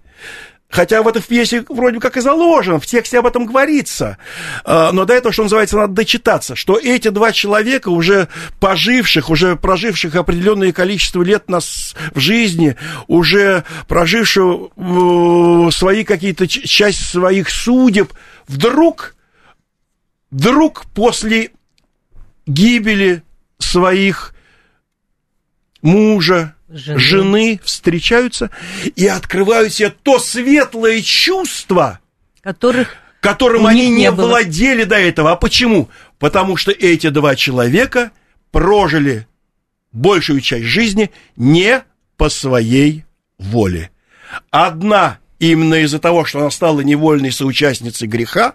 Хотя 0.74 1.04
в 1.04 1.08
этой 1.08 1.22
пьесе 1.22 1.64
вроде 1.68 2.00
как 2.00 2.16
и 2.16 2.20
заложено, 2.20 2.80
в 2.80 2.86
тексте 2.86 3.20
об 3.20 3.26
этом 3.26 3.46
говорится. 3.46 4.18
А, 4.64 4.90
Но 4.90 5.04
до 5.04 5.14
этого, 5.14 5.32
что 5.32 5.44
называется, 5.44 5.76
надо 5.76 5.92
дочитаться, 5.92 6.56
что 6.56 6.76
эти 6.76 7.10
два 7.10 7.30
человека, 7.30 7.90
уже 7.90 8.26
поживших, 8.58 9.30
уже 9.30 9.54
проживших 9.54 10.16
определенное 10.16 10.72
количество 10.72 11.22
лет 11.22 11.48
нас 11.48 11.94
в 12.12 12.18
жизни, 12.18 12.76
уже 13.06 13.62
проживших 13.86 14.44
э, 14.76 15.68
свои 15.70 16.02
какие-то, 16.02 16.48
часть 16.48 17.06
своих 17.06 17.50
судеб, 17.50 18.12
вдруг, 18.48 19.14
вдруг 20.32 20.86
после 20.92 21.52
гибели 22.46 23.22
своих 23.60 24.34
мужа, 25.82 26.53
Жены. 26.76 26.98
жены 26.98 27.60
встречаются 27.62 28.50
и 28.96 29.06
открывают 29.06 29.72
себе 29.72 29.90
то 29.90 30.18
светлое 30.18 31.02
чувство, 31.02 32.00
которых 32.42 32.96
которым 33.20 33.66
они 33.66 33.88
не 33.88 34.02
не 34.02 34.10
было. 34.10 34.28
владели 34.28 34.84
до 34.84 34.96
этого. 34.96 35.32
А 35.32 35.36
почему? 35.36 35.88
Потому 36.18 36.56
что 36.56 36.72
эти 36.72 37.08
два 37.10 37.36
человека 37.36 38.10
прожили 38.50 39.26
большую 39.92 40.40
часть 40.40 40.64
жизни 40.64 41.10
не 41.36 41.84
по 42.16 42.28
своей 42.28 43.04
воле. 43.38 43.90
Одна 44.50 45.18
именно 45.38 45.74
из-за 45.74 45.98
того, 45.98 46.24
что 46.24 46.40
она 46.40 46.50
стала 46.50 46.80
невольной 46.80 47.32
соучастницей 47.32 48.08
греха, 48.08 48.54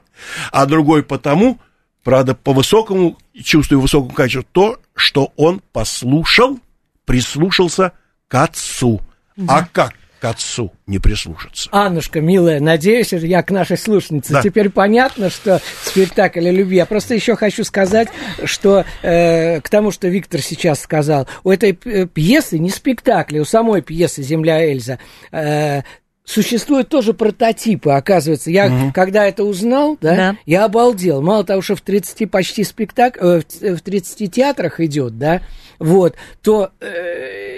а 0.52 0.66
другой 0.66 1.04
потому, 1.04 1.60
правда, 2.04 2.36
по 2.36 2.54
высокому 2.54 3.18
чувству 3.44 3.76
и 3.76 3.82
высокому 3.82 4.12
качеству, 4.12 4.46
то, 4.52 4.80
что 4.94 5.32
он 5.36 5.62
послушал, 5.72 6.60
прислушался 7.06 7.90
к 7.90 7.94
отцу. 8.36 9.02
А 9.48 9.66
как 9.72 9.94
к 10.20 10.26
отцу 10.26 10.74
не 10.86 11.00
прислушаться? 11.00 11.70
Аннушка, 11.72 12.20
милая, 12.20 12.60
надеюсь, 12.60 13.14
я 13.14 13.42
к 13.42 13.52
нашей 13.52 13.78
слушнице. 13.78 14.34
Да. 14.34 14.42
Теперь 14.42 14.70
понятно, 14.70 15.30
что 15.30 15.62
спектакль 15.86 16.46
о 16.48 16.52
любви. 16.52 16.76
Я 16.76 16.86
просто 16.86 17.14
еще 17.16 17.36
хочу 17.38 17.64
сказать, 17.64 18.10
что 18.44 18.84
э, 19.02 19.62
к 19.62 19.70
тому, 19.70 19.92
что 19.92 20.10
Виктор 20.10 20.42
сейчас 20.42 20.82
сказал, 20.82 21.28
у 21.46 21.52
этой 21.52 21.78
э, 21.86 22.06
пьесы, 22.06 22.60
не 22.60 22.70
спектакля, 22.70 23.40
у 23.42 23.46
самой 23.46 23.82
пьесы 23.82 24.22
«Земля 24.24 24.66
Эльза», 24.70 25.00
э, 25.32 25.82
Существуют 26.26 26.90
тоже 26.90 27.16
прототипы, 27.16 27.90
оказывается. 27.90 28.52
Я, 28.52 28.70
Мгм. 28.70 28.92
когда 28.94 29.26
это 29.26 29.44
узнал, 29.44 29.98
да, 30.00 30.16
Да. 30.16 30.36
я 30.46 30.66
обалдел. 30.66 31.24
Мало 31.24 31.44
того, 31.44 31.64
что 31.64 31.76
в 31.76 31.82
30 31.82 32.28
почти 32.28 32.64
спектак... 32.64 33.18
э, 33.20 33.42
в 33.42 33.76
в 33.78 33.82
30 33.82 34.32
театрах 34.32 34.80
идет, 34.80 35.18
да, 35.18 35.42
вот, 35.80 36.14
то 36.44 36.70
э, 36.82 37.49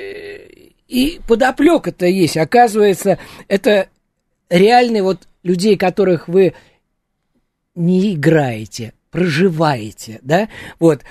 и 0.92 1.22
подоплека-то 1.26 2.06
есть. 2.06 2.36
Оказывается, 2.36 3.18
это 3.48 3.88
реальные 4.50 5.04
вот 5.04 5.20
людей, 5.42 5.78
которых 5.78 6.28
вы 6.28 6.54
не 7.76 8.14
играете, 8.14 8.94
проживаете, 9.10 10.20
да, 10.22 10.50
вот. 10.80 11.02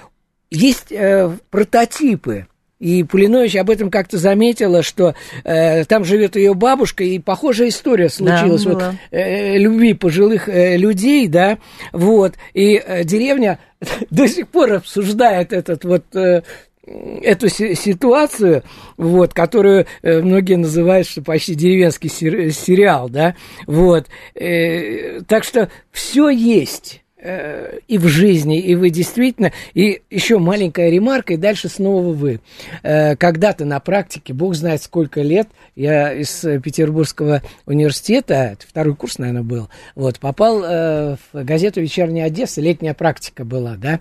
Есть 0.51 0.91
э, 0.91 1.31
прототипы, 1.51 2.49
и 2.81 3.05
Пулинович 3.05 3.57
об 3.57 3.71
этом 3.71 3.89
как-то 3.89 4.19
заметила, 4.19 4.83
что 4.83 5.15
э, 5.45 5.85
там 5.85 6.05
живет 6.05 6.35
ее 6.35 6.55
бабушка, 6.55 7.05
и 7.05 7.19
похожая 7.19 7.69
история 7.69 8.09
случилась. 8.11 8.65
вот, 8.65 8.75
была. 8.75 8.95
э, 9.13 9.57
любви 9.59 9.95
пожилых 9.95 10.49
э, 10.49 10.77
людей, 10.77 11.29
да, 11.29 11.59
вот, 11.93 12.35
и 12.53 12.75
э, 12.75 13.05
деревня 13.05 13.61
до 14.11 14.27
сих 14.27 14.49
пор 14.49 14.75
обсуждает 14.75 15.53
этот 15.53 15.85
вот 15.85 16.05
э, 16.17 16.43
эту 16.87 17.49
си- 17.49 17.75
ситуацию, 17.75 18.63
вот, 18.97 19.35
которую 19.35 19.87
э, 20.03 20.21
многие 20.23 20.57
называют, 20.57 21.07
что 21.07 21.23
почти 21.23 21.55
деревенский 21.55 22.09
сер- 22.09 22.53
сериал, 22.53 23.09
да, 23.09 23.35
вот, 23.67 24.07
Э, 24.35 25.21
так 25.23 25.45
что 25.45 25.71
все 25.93 26.29
есть. 26.31 26.97
э, 26.97 27.00
и 27.23 27.99
в 27.99 28.07
жизни, 28.07 28.61
и 28.61 28.75
вы 28.75 28.91
действительно, 28.91 29.53
и 29.75 30.03
еще 30.11 30.39
маленькая 30.39 30.91
ремарка, 30.91 31.35
и 31.35 31.37
дальше 31.37 31.69
снова 31.69 32.13
вы. 32.13 32.41
Э, 32.83 33.17
Когда-то 33.17 33.65
на 33.65 33.81
практике, 33.81 34.33
бог 34.33 34.55
знает 34.55 34.83
сколько 34.83 35.21
лет, 35.21 35.49
я 35.77 36.13
из 36.13 36.45
э, 36.45 36.61
Петербургского 36.61 37.43
университета, 37.67 38.57
второй 38.67 38.95
курс, 38.95 39.19
наверное, 39.19 39.43
был, 39.43 39.69
вот, 39.95 40.19
попал 40.19 40.63
э, 40.65 41.17
в 41.33 41.45
газету 41.45 41.81
«Вечерняя 41.81 42.27
Одесса», 42.27 42.61
летняя 42.61 42.95
практика 42.95 43.45
была, 43.45 43.77
да, 43.77 44.01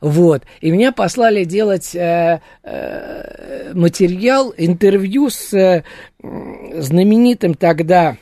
вот, 0.00 0.42
и 0.60 0.70
меня 0.70 0.92
послали 0.92 1.44
делать 1.44 1.94
э, 1.94 2.40
э, 2.64 3.72
материал, 3.74 4.52
интервью 4.56 5.30
с 5.30 5.52
э, 5.54 5.84
знаменитым 6.20 7.54
тогда 7.54 8.16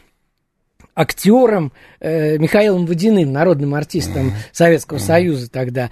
актером 0.97 1.73
э, 2.01 2.39
Михаилом 2.39 2.87
Водяным, 2.87 3.33
народным 3.33 3.75
артистом 3.75 4.33
Советского 4.53 4.99
Союза 4.99 5.49
тогда. 5.51 5.91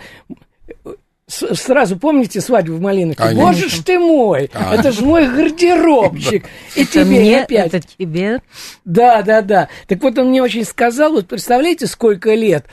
С- 1.26 1.54
сразу 1.54 1.98
помните 1.98 2.40
свадьбу 2.42 2.74
в 2.74 2.80
Малиновке? 2.82 3.22
Конечно. 3.22 3.46
Боже 3.46 3.68
ж 3.70 3.78
ты 3.82 3.98
мой! 3.98 4.50
А. 4.52 4.74
Это 4.74 4.92
ж 4.92 5.00
мой 5.00 5.26
гардеробчик! 5.26 6.44
И 6.76 6.82
Это 6.82 6.92
тебе 6.92 7.38
опять. 7.40 7.66
это 7.74 7.80
тебе. 7.80 8.42
Да, 8.84 9.22
да, 9.22 9.40
да. 9.40 9.68
Так 9.88 10.02
вот 10.02 10.18
он 10.18 10.28
мне 10.28 10.42
очень 10.42 10.64
сказал, 10.64 11.12
вот 11.12 11.26
представляете, 11.26 11.86
сколько 11.86 12.34
лет 12.34 12.66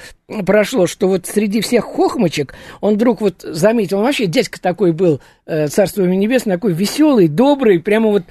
прошло, 0.46 0.86
что 0.86 1.08
вот 1.08 1.28
среди 1.28 1.62
всех 1.62 1.86
хохмочек 1.86 2.54
он 2.82 2.96
вдруг 2.96 3.22
вот 3.22 3.42
заметил, 3.42 4.00
он 4.00 4.04
вообще 4.04 4.26
дядька 4.26 4.60
такой 4.62 4.92
был, 4.92 5.22
э, 5.46 5.68
царство 5.70 6.02
ему 6.04 6.14
небесное, 6.16 6.56
такой 6.58 6.74
веселый, 6.74 7.30
добрый, 7.30 7.80
прямо 7.80 8.10
вот 8.10 8.24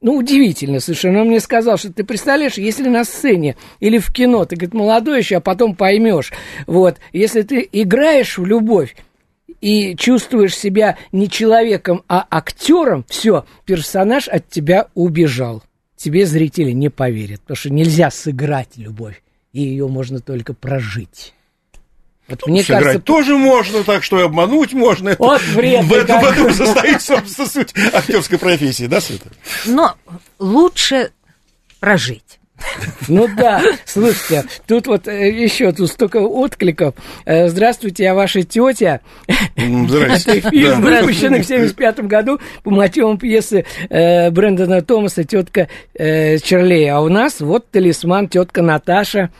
ну, 0.00 0.16
удивительно 0.16 0.80
совершенно. 0.80 1.22
Он 1.22 1.28
мне 1.28 1.40
сказал, 1.40 1.76
что 1.76 1.92
ты 1.92 2.04
представляешь, 2.04 2.54
если 2.54 2.88
на 2.88 3.04
сцене 3.04 3.56
или 3.80 3.98
в 3.98 4.12
кино, 4.12 4.44
ты, 4.44 4.56
говорит, 4.56 4.74
молодой 4.74 5.18
еще, 5.18 5.36
а 5.36 5.40
потом 5.40 5.74
поймешь. 5.74 6.32
Вот, 6.66 6.98
если 7.12 7.42
ты 7.42 7.68
играешь 7.72 8.38
в 8.38 8.46
любовь, 8.46 8.94
и 9.60 9.96
чувствуешь 9.96 10.56
себя 10.56 10.96
не 11.10 11.28
человеком, 11.28 12.04
а 12.08 12.24
актером, 12.30 13.04
все, 13.08 13.44
персонаж 13.64 14.28
от 14.28 14.48
тебя 14.48 14.88
убежал. 14.94 15.62
Тебе 15.96 16.26
зрители 16.26 16.70
не 16.70 16.90
поверят, 16.90 17.40
потому 17.40 17.56
что 17.56 17.70
нельзя 17.70 18.10
сыграть 18.10 18.76
любовь, 18.76 19.20
и 19.52 19.62
ее 19.62 19.88
можно 19.88 20.20
только 20.20 20.54
прожить. 20.54 21.34
Вот 22.28 22.46
мне 22.46 22.62
Сыграть 22.62 22.82
кажется, 22.84 23.02
тоже 23.02 23.36
можно, 23.36 23.82
так 23.84 24.04
что 24.04 24.18
и 24.20 24.22
обмануть 24.24 24.72
можно. 24.74 25.16
Вот 25.18 25.40
вредный 25.42 25.88
в 25.88 25.92
этом, 25.92 26.20
в 26.20 26.24
этом 26.24 26.52
состоит, 26.52 27.00
собственно, 27.00 27.48
суть 27.48 27.74
актерской 27.92 28.38
профессии, 28.38 28.86
да, 28.86 29.00
Света? 29.00 29.30
Но 29.66 29.94
лучше 30.38 31.10
прожить. 31.80 32.22
Ну 33.06 33.28
да, 33.36 33.62
слушайте, 33.86 34.44
тут 34.66 34.88
вот 34.88 35.06
э, 35.06 35.30
еще 35.30 35.70
тут 35.70 35.88
столько 35.90 36.16
откликов. 36.16 36.96
Э, 37.24 37.48
Здравствуйте, 37.48 38.02
я 38.02 38.14
ваша 38.14 38.42
тетя. 38.42 39.00
М, 39.54 39.88
здрасте. 39.88 40.38
Это 40.38 40.50
фильм, 40.50 40.82
Да. 40.82 41.00
выпущенный 41.00 41.40
в 41.42 41.46
75 41.46 42.00
году 42.00 42.40
по 42.64 42.70
мотивам 42.72 43.16
пьесы 43.16 43.64
э, 43.88 44.30
Брэндона 44.32 44.82
Томаса 44.82 45.22
«Тетка 45.22 45.68
Чарлей». 45.96 46.90
А 46.90 47.00
у 47.00 47.08
нас 47.08 47.40
вот 47.40 47.70
талисман 47.70 48.28
тетка 48.28 48.60
Наташа 48.60 49.30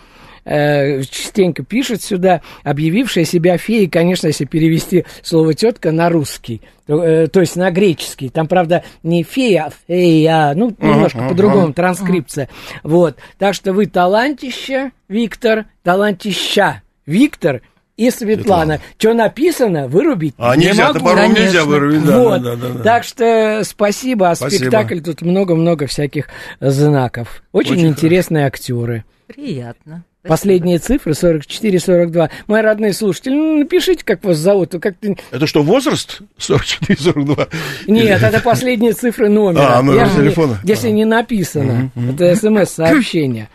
э, 0.49 1.03
частенько 1.03 1.63
пишет 1.63 2.03
сюда, 2.03 2.41
объявившая 2.65 3.25
себя 3.25 3.59
феей, 3.59 3.89
конечно, 3.89 4.27
если 4.27 4.45
перевести 4.45 5.05
слово 5.23 5.55
тетка 5.55 5.93
на 5.93 6.09
русский, 6.09 6.63
то, 6.87 7.03
э, 7.05 7.27
то 7.29 7.41
есть 7.41 7.57
на 7.57 7.71
греческий. 7.71 8.29
Там, 8.31 8.49
правда, 8.49 8.83
не 9.03 9.23
фея, 9.23 9.67
а 9.67 9.73
фея, 9.87 10.53
ну, 10.57 10.75
немножко 10.81 11.29
по-другому, 11.29 11.73
транскрипция. 11.73 12.49
Вот. 12.83 13.17
Так 13.39 13.55
что 13.55 13.73
вы 13.73 13.87
талантище, 13.87 14.93
Виктор, 15.09 15.67
талантища, 15.83 16.83
Виктор 17.07 17.63
и 17.97 18.11
Светлана. 18.11 18.81
Что 18.97 19.13
написано, 19.13 19.89
вырубить 19.89 20.35
А 20.39 20.55
не 20.57 20.67
нельзя, 20.67 20.87
могу. 20.89 21.01
топором 21.01 21.35
нельзя 21.35 21.65
вырубить, 21.65 22.05
да, 22.05 22.19
Вот. 22.23 22.43
да, 22.43 22.55
да, 22.57 22.69
да. 22.69 22.83
Так 22.85 23.03
что 23.05 23.63
спасибо, 23.65 24.31
а 24.31 24.35
Спасибо. 24.37 24.61
спектакль 24.61 25.01
тут 25.01 25.23
много-много 25.23 25.87
всяких 25.89 26.29
знаков. 26.61 27.43
Очень, 27.53 27.73
Очень 27.73 27.87
интересные 27.89 28.47
актеры. 28.47 29.05
Приятно. 29.27 30.05
Последние 30.29 30.79
цифры 30.79 31.13
44-42. 31.13 32.31
Мои 32.47 32.63
родные 32.63 32.93
слушатели, 32.93 33.33
ну, 33.35 33.59
напишите, 33.61 34.05
как 34.05 34.23
вас 34.25 34.37
зовут. 34.37 34.75
а 34.75 34.79
Как-то... 34.79 35.17
Это 35.31 35.47
что, 35.47 35.63
возраст 35.63 36.21
44-42? 36.39 37.49
Нет, 37.87 38.23
это 38.23 38.41
последние 38.41 38.93
цифры 38.93 39.29
номера. 39.29 39.79
А, 39.79 39.83
номер 39.83 40.01
Я 40.01 40.07
же 40.07 40.13
не- 40.13 40.19
телефона. 40.19 40.61
Если 40.65 40.91
не 40.91 41.05
написано. 41.07 41.91
Это 41.97 42.37
смс-сообщение. 42.37 43.49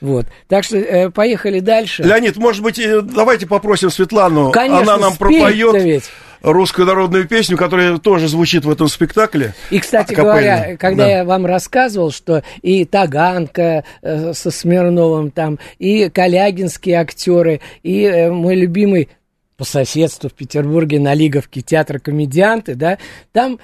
Вот. 0.00 0.26
Так 0.48 0.64
что 0.64 0.78
э, 0.78 1.10
поехали 1.10 1.60
дальше. 1.60 2.02
Леонид, 2.02 2.36
может 2.38 2.62
быть, 2.62 2.78
э, 2.78 3.02
давайте 3.02 3.46
попросим 3.46 3.90
Светлану, 3.90 4.50
Конечно, 4.50 4.94
она 4.94 4.96
нам 4.96 5.16
пропоет 5.16 5.74
ведь. 5.82 6.04
Русскую 6.42 6.86
народную 6.86 7.26
песню, 7.28 7.56
которая 7.56 7.98
тоже 7.98 8.28
звучит 8.28 8.64
в 8.64 8.70
этом 8.70 8.88
спектакле. 8.88 9.54
И, 9.70 9.78
кстати 9.78 10.12
Акапельно. 10.12 10.32
говоря, 10.32 10.76
когда 10.76 11.04
Да. 11.04 11.10
я 11.10 11.24
вам 11.24 11.46
рассказывал, 11.46 12.10
что 12.10 12.42
и 12.62 12.84
Таганка 12.84 13.84
э, 14.02 14.32
со 14.32 14.50
Смирновым 14.50 15.30
там, 15.30 15.58
и 15.78 16.08
Калягинские 16.08 16.96
актеры, 16.96 17.60
и 17.82 18.02
э, 18.04 18.30
мой 18.30 18.54
любимый 18.56 19.08
по 19.56 19.64
соседству 19.64 20.30
в 20.30 20.32
Петербурге 20.32 20.98
на 20.98 21.12
Лиговке 21.14 21.60
театр 21.60 22.00
комедианты, 22.00 22.74
да, 22.74 22.96
там 23.32 23.58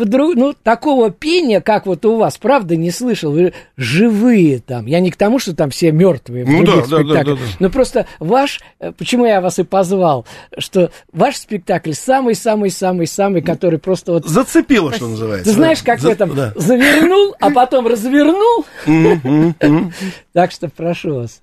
подру- 0.00 0.32
ну, 0.34 0.54
такого 0.54 1.10
пения, 1.10 1.60
как 1.60 1.86
вот 1.86 2.04
у 2.06 2.16
вас, 2.16 2.38
правда, 2.38 2.76
не 2.76 2.90
слышал. 2.90 3.32
Вы 3.32 3.52
живые 3.76 4.60
там. 4.60 4.86
Я 4.86 5.00
не 5.00 5.10
к 5.10 5.16
тому, 5.16 5.38
что 5.38 5.54
там 5.54 5.70
все 5.70 5.92
мертвые 5.92 6.44
Ну 6.46 6.64
да, 6.64 6.86
да, 6.86 7.02
да, 7.02 7.24
да, 7.24 7.34
да. 7.34 7.38
Но 7.58 7.70
просто 7.70 8.06
ваш, 8.18 8.60
э, 8.78 8.92
почему 8.92 9.26
я 9.26 9.40
вас 9.40 9.58
и 9.58 9.64
позвал, 9.64 10.26
что 10.58 10.90
ваш 11.12 11.36
спектакль 11.36 11.92
самый-самый-самый-самый, 11.92 13.42
который 13.42 13.78
просто 13.78 14.12
вот 14.12 14.26
Зацепило, 14.26 14.92
что 14.92 15.08
называется. 15.08 15.50
ты 15.50 15.52
знаешь, 15.52 15.82
как 15.82 16.00
в 16.00 16.06
этом 16.06 16.34
да. 16.34 16.52
завернул, 16.56 17.34
а 17.40 17.50
потом 17.50 17.86
развернул. 17.86 18.64
Так 20.32 20.52
что 20.52 20.68
прошу 20.68 21.16
вас. 21.16 21.42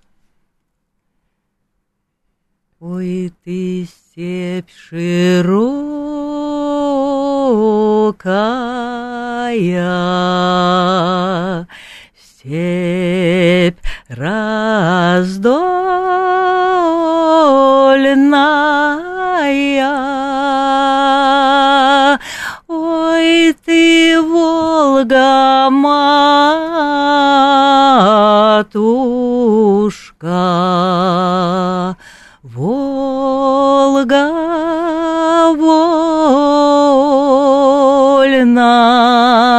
Ой, 2.80 3.34
ты 3.44 3.88
степь 3.88 4.70
широкая, 4.70 6.07
степь 12.16 13.80
раздольная. 14.10 15.78
Ой, 22.68 23.56
ты, 23.66 24.22
Волга 24.22 25.70
матушка, 25.70 26.38
Волга 32.44 32.77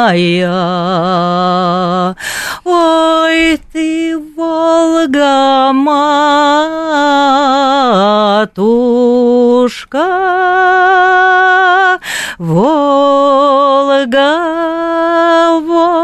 вольная. 0.09 0.57
Ой, 2.65 3.59
ты, 3.73 4.19
Волга, 4.37 5.73
матушка, 5.73 6.09
Волга 12.39 13.99
вольная. 15.61 15.99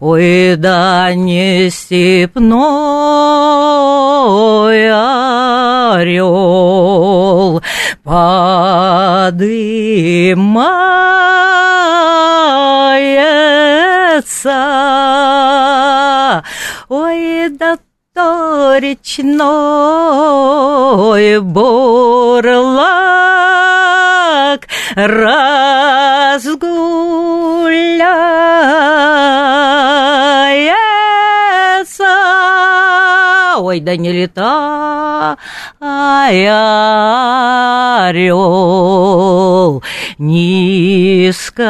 Ой, 0.00 0.54
да 0.56 1.12
не 1.14 1.70
степной 1.70 2.58
орел 5.98 7.62
подымается. 8.08 9.68
Ой, 16.88 17.50
да 17.50 17.76
то 18.14 18.78
речной 18.78 19.38
бурлак 21.40 22.48
разгуляется. 24.96 26.08
Ой, 33.60 33.80
да 33.80 33.96
не 33.96 34.12
лета, 34.12 35.36
орел 38.08 39.82
низко 40.18 41.64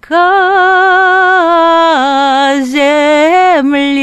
ко 0.00 0.24
земли. 2.64 3.98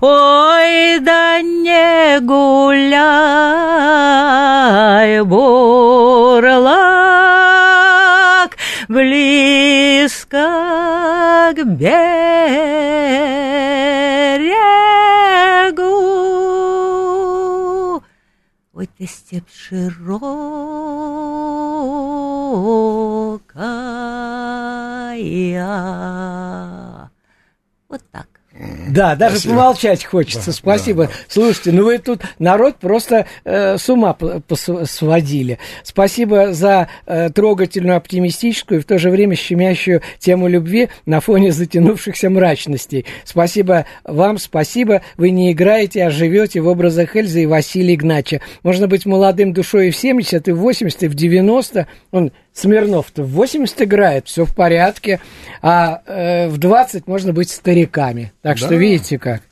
Ой, 0.00 0.98
да 1.00 1.40
не 1.42 2.20
гуляй, 2.20 2.92
бурлак, 5.22 6.66
близко 8.88 10.36
к 11.54 11.64
берегу. 11.64 12.06
Ой, 18.72 18.88
ты 18.98 19.06
степь 19.06 19.50
широкая. 19.50 20.16
Вот 27.88 28.02
так. 28.10 28.28
Да, 28.88 29.16
даже 29.16 29.36
Спасибо. 29.36 29.54
помолчать 29.54 30.04
хочется. 30.04 30.46
Да, 30.46 30.52
Спасибо. 30.52 31.04
да, 31.04 31.08
да. 31.08 31.14
Слушайте, 31.28 31.72
ну 31.72 31.84
вы 31.84 31.98
тут 31.98 32.22
народ 32.38 32.76
просто 32.76 33.26
э, 33.44 33.76
с 33.76 33.88
ума 33.88 34.16
сводили. 34.84 35.58
Спасибо 35.82 36.52
за 36.52 36.88
э, 37.06 37.30
трогательную, 37.30 37.96
оптимистическую 37.96 38.80
и 38.80 38.82
в 38.82 38.86
то 38.86 38.98
же 38.98 39.10
время 39.10 39.34
щемящую 39.36 40.02
тему 40.18 40.48
любви 40.48 40.88
на 41.04 41.20
фоне 41.20 41.52
затянувшихся 41.52 42.30
мрачностей. 42.30 43.04
Спасибо 43.24 43.84
вам, 44.04 44.38
спасибо. 44.38 45.02
Вы 45.16 45.30
не 45.30 45.52
играете, 45.52 46.04
а 46.04 46.10
живете 46.10 46.60
в 46.60 46.68
образах 46.68 47.14
Эльзы 47.14 47.42
и 47.42 47.46
Василия 47.46 47.94
Игнача. 47.94 48.40
Можно 48.62 48.88
быть 48.88 49.04
молодым 49.04 49.52
душой 49.52 49.88
и 49.88 49.90
в 49.90 49.96
70, 49.96 50.48
и 50.48 50.52
в 50.52 50.58
80, 50.58 51.02
и 51.02 51.08
в 51.08 51.14
90. 51.14 51.86
Он 52.10 52.32
Смирнов-то 52.56 53.22
в 53.22 53.32
80 53.32 53.82
играет, 53.82 54.28
все 54.28 54.46
в 54.46 54.54
порядке, 54.54 55.20
а 55.60 56.00
э, 56.06 56.48
в 56.48 56.56
20 56.56 57.06
можно 57.06 57.34
быть 57.34 57.50
стариками. 57.50 58.32
Так 58.46 58.58
что 58.58 58.68
Да. 58.68 58.76
видите 58.76 59.18
как. 59.18 59.42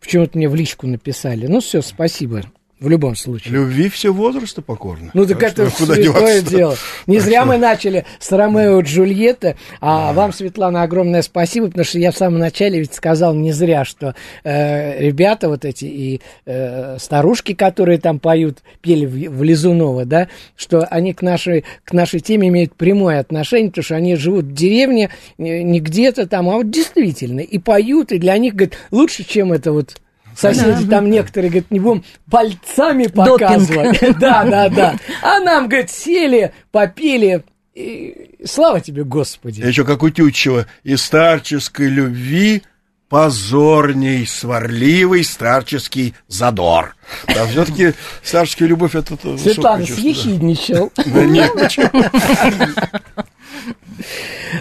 Почему-то 0.00 0.38
мне 0.38 0.48
в 0.48 0.54
личку 0.54 0.86
написали. 0.86 1.46
Ну 1.46 1.60
все, 1.60 1.82
спасибо. 1.82 2.40
В 2.80 2.88
любом 2.88 3.16
случае. 3.16 3.54
Любви 3.54 3.88
все 3.88 4.12
возраста 4.12 4.62
покорно. 4.62 5.10
Ну 5.12 5.26
так, 5.26 5.42
это 5.42 5.68
что 5.68 5.86
святое 5.94 6.42
дело. 6.42 6.76
Не 7.08 7.16
Так 7.16 7.24
зря 7.26 7.40
что- 7.40 7.48
мы 7.48 7.58
начали 7.58 8.04
с 8.20 8.30
Ромео 8.30 8.78
и 8.80 8.84
Джульетты, 8.84 9.56
а 9.80 10.12
вам, 10.12 10.32
Светлана, 10.32 10.82
огромное 10.82 11.22
спасибо, 11.22 11.66
потому 11.66 11.84
что 11.84 11.98
я 11.98 12.12
в 12.12 12.16
самом 12.16 12.38
начале 12.38 12.78
ведь 12.78 12.94
сказал 12.94 13.34
не 13.34 13.50
зря, 13.50 13.84
что 13.84 14.14
э, 14.44 15.00
ребята 15.00 15.48
вот 15.48 15.64
эти 15.64 15.86
и 15.86 16.20
э, 16.46 16.98
старушки, 17.00 17.52
которые 17.54 17.98
там 17.98 18.20
поют, 18.20 18.58
пели 18.80 19.06
в, 19.06 19.38
в 19.38 19.42
Лизунова, 19.42 20.04
да, 20.04 20.28
что 20.56 20.84
они 20.84 21.14
к 21.14 21.22
нашей, 21.22 21.64
к 21.84 21.92
нашей 21.92 22.20
теме 22.20 22.46
имеют 22.46 22.74
прямое 22.74 23.18
отношение, 23.18 23.70
потому 23.70 23.84
что 23.84 23.96
они 23.96 24.14
живут 24.14 24.44
в 24.44 24.52
деревне, 24.54 25.10
не 25.36 25.80
где-то 25.80 26.28
там, 26.28 26.48
а 26.48 26.54
вот 26.54 26.70
действительно, 26.70 27.40
и 27.40 27.58
поют, 27.58 28.12
и 28.12 28.18
для 28.18 28.38
них, 28.38 28.54
говорит, 28.54 28.76
лучше, 28.92 29.24
чем 29.24 29.52
это 29.52 29.72
вот 29.72 29.96
Соседи 30.38 30.86
там 30.86 31.10
некоторые, 31.10 31.50
говорят, 31.50 31.70
не 31.70 31.80
будем 31.80 32.04
пальцами 32.30 33.06
показывать. 33.08 33.98
Да, 34.18 34.44
да, 34.44 34.68
да. 34.68 34.96
А 35.22 35.40
нам, 35.40 35.68
говорит, 35.68 35.90
сели, 35.90 36.52
попили. 36.70 37.44
И 37.74 38.36
слава 38.44 38.80
тебе, 38.80 39.04
Господи. 39.04 39.60
Еще 39.60 39.84
как 39.84 40.02
у 40.02 40.10
Тютчева. 40.10 40.66
И 40.84 40.96
старческой 40.96 41.88
любви 41.88 42.62
позорней 43.08 44.26
сварливый 44.26 45.24
старческий 45.24 46.14
задор. 46.28 46.94
Да, 47.26 47.46
все-таки 47.46 47.94
старческая 48.22 48.68
любовь 48.68 48.94
это 48.94 49.16
Светлана 49.38 49.86
да. 49.86 49.94
съехидничал. 49.94 50.92
Да 51.06 51.24
нет, 51.24 51.52
почему? 51.54 52.04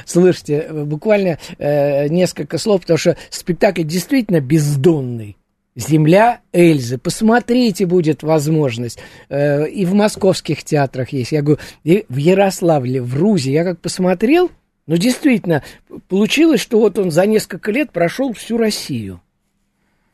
Слушайте, 0.06 0.70
буквально 0.72 1.38
э, 1.58 2.08
несколько 2.08 2.58
слов, 2.58 2.82
потому 2.82 2.98
что 2.98 3.18
спектакль 3.30 3.84
действительно 3.84 4.40
бездонный. 4.40 5.37
Земля 5.78 6.42
Эльзы. 6.52 6.98
Посмотрите, 6.98 7.86
будет 7.86 8.24
возможность. 8.24 8.98
Э, 9.30 9.70
и 9.70 9.86
в 9.86 9.94
московских 9.94 10.64
театрах 10.64 11.14
есть. 11.14 11.32
Я 11.32 11.44
говорю, 11.44 11.62
и 11.84 12.04
в 12.10 12.18
Ярославле, 12.18 13.00
в 13.00 13.16
Рузе. 13.16 13.54
Я 13.54 13.64
как 13.64 13.80
посмотрел, 13.80 14.50
ну, 14.88 14.98
действительно, 14.98 15.64
получилось, 16.08 16.62
что 16.62 16.80
вот 16.80 16.98
он 16.98 17.12
за 17.12 17.28
несколько 17.28 17.72
лет 17.72 17.92
прошел 17.92 18.34
всю 18.34 18.58
Россию. 18.58 19.22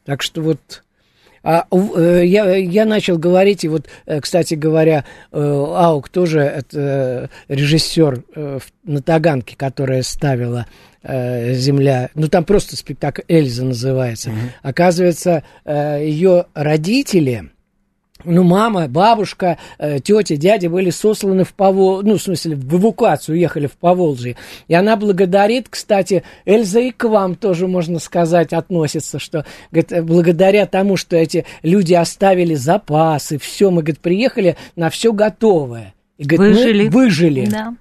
Так 0.04 0.22
что 0.22 0.42
вот... 0.42 0.84
А, 1.44 1.66
э, 1.72 2.22
я, 2.26 2.56
я 2.56 2.86
начал 2.86 3.18
говорить, 3.18 3.64
и 3.66 3.68
вот, 3.68 3.88
э, 4.06 4.22
кстати 4.22 4.54
говоря, 4.54 5.04
э, 5.32 5.38
Аук 5.40 6.08
тоже 6.10 6.40
это 6.40 7.30
режиссер 7.50 8.24
в- 8.36 8.62
на 8.86 9.02
Таганке, 9.02 9.56
которая 9.58 10.04
ставила 10.04 10.66
«Земля», 11.06 12.10
ну 12.16 12.30
там 12.30 12.46
просто 12.46 12.78
спектакль 12.78 13.24
«Эльза» 13.28 13.66
называется. 13.66 14.32
Оказывается, 14.62 15.44
э, 15.66 16.00
ее 16.02 16.46
родители, 16.54 17.50
ну, 18.26 18.44
мама, 18.44 18.88
бабушка, 18.88 19.58
э, 19.78 20.00
тетя, 20.00 20.36
дядя 20.36 20.70
были 20.70 20.90
сосланы 20.90 21.44
в 21.44 21.54
Повол... 21.54 22.02
ну, 22.04 22.18
в 22.18 22.22
смысле, 22.22 22.56
в 22.56 22.76
эвакуацию, 22.76 23.36
уехали 23.36 23.68
в 23.68 23.74
Поволжье. 23.74 24.36
И 24.68 24.74
она 24.74 24.96
благодарит, 24.96 25.68
кстати, 25.70 26.24
Эльза 26.46 26.80
и 26.80 26.92
к 26.92 27.08
вам 27.08 27.36
тоже, 27.36 27.68
можно 27.68 28.00
сказать, 28.00 28.54
относится, 28.54 29.20
что, 29.20 29.46
говорит, 29.72 29.92
э, 29.92 30.02
благодаря 30.02 30.66
тому, 30.66 30.98
что 30.98 31.16
эти 31.16 31.46
люди 31.62 31.94
оставили 31.94 32.56
запасы, 32.56 33.38
все, 33.38 33.72
мы, 33.72 33.82
говорит, 33.82 34.00
приехали 34.00 34.58
на 34.76 34.90
все 34.90 35.14
готовое. 35.14 35.94
И, 36.18 36.26
говорит, 36.26 36.56
мы 36.56 36.64
Выжили. 36.64 36.88
выжили. 36.90 37.46
Да. 37.48 37.76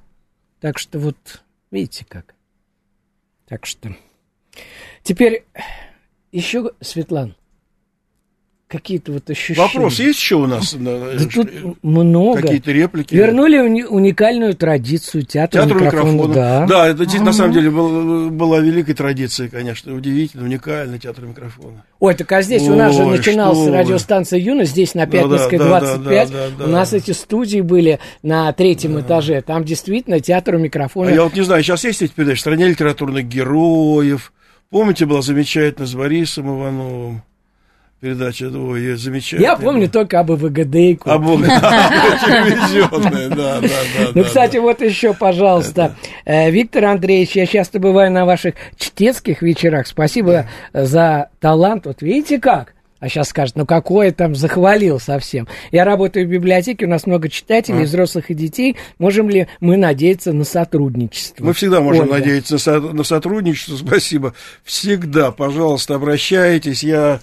Так 0.61 0.79
что 0.79 0.99
вот, 0.99 1.17
видите 1.71 2.05
как. 2.09 2.35
Так 3.49 3.67
что. 3.67 3.95
Теперь 5.03 5.45
еще, 6.31 6.71
Светлан, 6.81 7.35
какие-то 8.73 9.13
вот 9.13 9.29
ощущения. 9.31 9.61
Вопрос 9.61 9.99
есть 10.01 10.19
еще 10.19 10.37
у 10.37 10.47
нас? 10.47 10.73
на- 10.75 11.13
Да 11.19 11.25
тут 11.33 11.49
много. 11.83 12.41
Какие-то 12.41 12.73
реплики? 12.73 13.15
Вернули 13.15 13.59
уни- 13.59 13.85
уникальную 13.85 14.55
традицию 14.55 15.25
театра, 15.25 15.61
Театр 15.63 15.77
микрофона. 15.83 16.11
микрофона. 16.13 16.35
Да. 16.35 16.67
Да, 16.67 16.89
это 16.89 16.99
действительно, 17.01 17.31
на 17.31 17.37
самом 17.37 17.53
деле 17.53 17.71
был- 17.71 18.31
была 18.31 18.61
великой 18.61 18.95
традицией, 18.95 19.51
конечно, 19.51 19.95
удивительно, 19.95 20.45
уникальный 20.45 20.99
театр 20.99 21.27
микрофона. 21.27 21.85
Ой, 22.01 22.15
так 22.15 22.33
а 22.33 22.43
здесь 22.43 22.63
у 22.69 22.75
нас 22.75 22.97
же 22.97 23.05
Ой, 23.05 23.19
начиналась 23.19 23.69
радиостанция 23.69 24.39
«Юность», 24.39 24.71
здесь 24.73 24.95
на 24.95 25.05
Да, 25.07 25.13
да, 25.13 25.19
Пятницкой 25.29 25.59
да, 25.59 25.65
да, 25.65 25.81
25. 25.81 26.31
да, 26.31 26.39
да, 26.59 26.65
У 26.65 26.69
нас 26.69 26.91
да. 26.91 26.97
эти 26.97 27.11
студии 27.11 27.61
были 27.61 27.99
на 28.23 28.53
третьем 28.53 28.99
этаже. 29.01 29.43
Там 29.43 29.65
действительно 29.65 30.19
театр 30.21 30.57
микрофона. 30.57 31.11
А 31.11 31.13
я 31.13 31.25
вот 31.25 31.35
не 31.35 31.43
знаю, 31.43 31.63
сейчас 31.63 31.85
есть 31.85 32.01
эти 32.03 32.13
передачи 32.13 32.41
«Стране 32.41 32.67
литературных 32.69 33.27
героев». 33.29 34.33
Помните, 34.71 35.05
была 35.05 35.21
замечательно 35.21 35.87
с 35.87 35.95
Борисом 35.95 36.47
Ивановым 36.49 37.23
передача 38.03 38.47
ой, 38.53 38.97
замечательная. 38.97 39.53
Я 39.53 39.57
помню 39.57 39.89
только 39.89 40.19
об 40.19 40.33
ВГДейку. 40.33 41.09
Об 41.09 41.23
телевизионная, 42.27 43.29
да, 43.29 43.61
да, 43.61 43.69
да. 43.69 44.11
Ну, 44.15 44.25
кстати, 44.25 44.57
вот 44.57 44.81
еще, 44.83 45.15
пожалуйста, 45.15 45.95
э, 46.25 46.51
Виктор 46.51 46.85
Андреевич, 46.87 47.37
я 47.37 47.47
часто 47.47 47.79
бываю 47.79 48.11
на 48.11 48.25
ваших 48.27 48.55
чтецких 48.77 49.41
вечерах. 49.43 49.87
Спасибо 49.87 50.49
за 50.73 51.29
талант. 51.41 51.87
Вот 51.87 52.03
видите 52.03 52.41
как? 52.41 52.75
А 52.99 53.09
сейчас 53.09 53.29
скажет, 53.31 53.57
ну 53.57 53.67
какой 53.67 54.13
там 54.13 54.35
захвалил 54.37 55.01
совсем. 55.01 55.49
Я 55.73 55.85
работаю 55.85 56.25
в 56.27 56.31
библиотеке, 56.31 56.87
у 56.87 56.89
нас 56.89 57.05
много 57.07 57.29
читателей, 57.29 57.81
А. 57.81 57.85
взрослых 57.85 58.31
и 58.31 58.35
детей. 58.35 58.77
Можем 58.99 59.29
ли 59.29 59.49
мы 59.61 59.77
надеяться 59.77 60.33
на 60.33 60.45
сотрудничество? 60.45 61.45
Мы 61.45 61.53
всегда 61.53 61.81
можем 61.81 62.05
Ольга. 62.05 62.15
надеяться 62.19 62.53
на 62.55 62.59
со- 62.61 62.81
на 62.81 63.03
сотрудничество. 63.03 63.77
Спасибо. 63.77 64.35
Всегда, 64.63 65.33
пожалуйста, 65.33 65.97
обращайтесь. 65.97 66.85
Я 66.85 67.19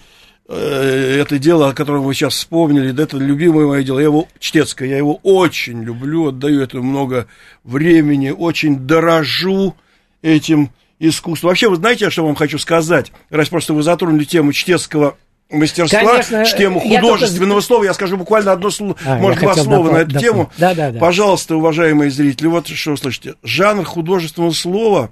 это 0.55 1.37
дело, 1.37 1.69
о 1.69 1.73
котором 1.73 2.03
вы 2.03 2.13
сейчас 2.13 2.33
вспомнили, 2.33 2.99
это 3.01 3.17
любимое 3.17 3.67
мое 3.67 3.83
дело. 3.83 3.99
Я 3.99 4.05
его 4.05 4.27
чтецкое, 4.39 4.89
я 4.89 4.97
его 4.97 5.19
очень 5.23 5.83
люблю, 5.83 6.27
отдаю 6.29 6.61
этому 6.61 6.83
много 6.83 7.27
времени, 7.63 8.31
очень 8.31 8.79
дорожу 8.87 9.75
этим 10.21 10.71
искусством. 10.99 11.49
Вообще, 11.49 11.69
вы 11.69 11.75
знаете, 11.75 12.09
что 12.09 12.23
я 12.23 12.25
вам 12.27 12.35
хочу 12.35 12.57
сказать? 12.57 13.11
Раз 13.29 13.49
просто 13.49 13.73
вы 13.73 13.83
затронули 13.83 14.23
тему 14.23 14.51
чтецкого 14.51 15.17
мастерства, 15.51 15.99
Конечно, 16.21 16.45
тему 16.45 16.81
я 16.83 16.99
художественного 17.01 17.53
только- 17.55 17.65
слова, 17.67 17.83
я 17.83 17.93
скажу 17.93 18.17
буквально 18.17 18.51
одно 18.51 18.69
слово, 18.69 18.95
А, 19.05 19.15
я 19.15 19.21
может, 19.21 19.39
два 19.39 19.55
слова 19.55 19.91
на 19.91 19.97
эту 19.97 20.19
тему. 20.19 20.51
Да, 20.57 20.73
да, 20.75 20.91
да. 20.91 20.99
Пожалуйста, 20.99 21.55
уважаемые 21.55 22.11
зрители, 22.11 22.47
вот 22.47 22.67
что 22.67 22.91
вы 22.91 22.97
слышите. 22.97 23.35
Жанр 23.43 23.83
художественного 23.85 24.51
слова 24.51 25.11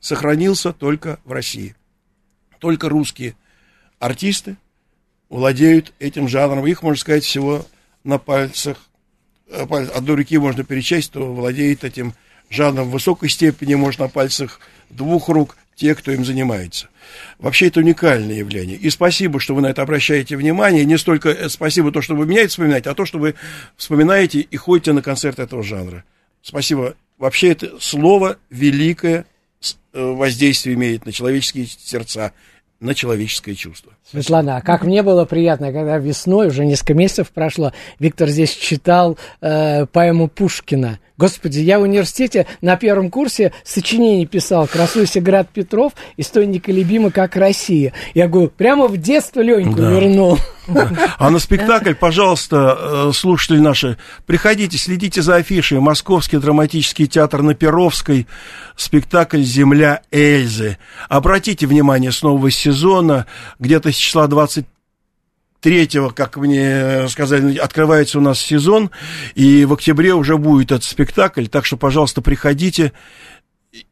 сохранился 0.00 0.72
только 0.72 1.18
в 1.24 1.32
России. 1.32 1.74
Только 2.58 2.88
русские 2.88 3.34
артисты 3.98 4.56
владеют 5.28 5.92
этим 5.98 6.28
жанром. 6.28 6.66
Их, 6.66 6.82
можно 6.82 6.98
сказать, 6.98 7.24
всего 7.24 7.66
на 8.04 8.18
пальцах. 8.18 8.78
э, 9.48 9.62
Одной 9.62 10.16
руки 10.16 10.38
можно 10.38 10.64
перечесть, 10.64 11.10
кто 11.10 11.32
владеет 11.32 11.84
этим 11.84 12.14
жанром 12.50 12.88
в 12.88 12.92
высокой 12.92 13.28
степени, 13.28 13.74
можно 13.74 14.04
на 14.04 14.10
пальцах 14.10 14.60
двух 14.90 15.28
рук 15.28 15.56
те, 15.76 15.94
кто 15.94 16.10
им 16.10 16.24
занимается. 16.24 16.88
Вообще 17.38 17.68
это 17.68 17.80
уникальное 17.80 18.36
явление. 18.36 18.76
И 18.76 18.90
спасибо, 18.90 19.38
что 19.38 19.54
вы 19.54 19.62
на 19.62 19.68
это 19.68 19.82
обращаете 19.82 20.36
внимание. 20.36 20.84
Не 20.84 20.98
столько 20.98 21.30
э, 21.30 21.48
спасибо 21.48 21.92
то, 21.92 22.02
что 22.02 22.14
вы 22.16 22.26
меня 22.26 22.40
это 22.40 22.50
вспоминаете, 22.50 22.90
а 22.90 22.94
то, 22.94 23.04
что 23.04 23.18
вы 23.18 23.34
вспоминаете 23.76 24.40
и 24.40 24.56
ходите 24.56 24.92
на 24.92 25.02
концерт 25.02 25.38
этого 25.38 25.62
жанра. 25.62 26.04
Спасибо. 26.42 26.94
Вообще 27.16 27.50
это 27.50 27.78
слово 27.80 28.38
великое 28.50 29.24
э, 29.92 30.02
воздействие 30.02 30.74
имеет 30.74 31.06
на 31.06 31.12
человеческие 31.12 31.66
сердца, 31.66 32.32
на 32.80 32.94
человеческое 32.94 33.54
чувство. 33.54 33.92
Светлана, 34.10 34.56
а 34.56 34.60
как 34.60 34.84
мне 34.84 35.02
было 35.02 35.24
приятно, 35.24 35.72
когда 35.72 35.98
весной, 35.98 36.48
уже 36.48 36.64
несколько 36.64 36.94
месяцев 36.94 37.30
прошло, 37.30 37.72
Виктор 37.98 38.28
здесь 38.28 38.54
читал 38.54 39.18
э, 39.40 39.86
поэму 39.86 40.28
Пушкина. 40.28 41.00
Господи, 41.18 41.58
я 41.58 41.80
в 41.80 41.82
университете 41.82 42.46
на 42.60 42.76
первом 42.76 43.10
курсе 43.10 43.52
сочинение 43.64 44.24
писал 44.24 44.68
«Красуйся, 44.68 45.20
град 45.20 45.48
Петров, 45.52 45.92
и 46.16 46.22
стой 46.22 46.46
неколебимо, 46.46 47.10
как 47.10 47.34
Россия». 47.34 47.92
Я 48.14 48.28
говорю, 48.28 48.50
прямо 48.56 48.86
в 48.86 48.96
детство 48.96 49.40
Леньку 49.40 49.80
Да. 49.80 49.90
вернул. 49.90 50.38
А 51.18 51.30
на 51.30 51.38
спектакль, 51.38 51.94
пожалуйста, 51.94 52.78
э, 53.08 53.12
слушатели 53.14 53.58
наши, 53.58 53.96
приходите, 54.26 54.78
следите 54.78 55.22
за 55.22 55.36
афишей. 55.36 55.80
Московский 55.80 56.36
драматический 56.36 57.06
театр 57.06 57.42
на 57.42 57.54
Перовской, 57.54 58.26
спектакль 58.76 59.42
«Земля 59.42 60.02
Эльзы». 60.12 60.78
Обратите 61.08 61.66
внимание, 61.66 62.12
с 62.12 62.22
нового 62.22 62.50
сезона, 62.50 63.26
где-то 63.58 63.90
с 63.90 63.96
числа 63.96 64.26
23 65.62 66.10
как 66.14 66.36
мне 66.36 67.08
сказали, 67.08 67.58
открывается 67.58 68.18
у 68.18 68.22
нас 68.22 68.40
сезон, 68.40 68.90
и 69.34 69.64
в 69.64 69.72
октябре 69.72 70.14
уже 70.14 70.36
будет 70.36 70.70
этот 70.72 70.84
спектакль, 70.84 71.46
так 71.46 71.64
что, 71.64 71.76
пожалуйста, 71.76 72.22
приходите 72.22 72.92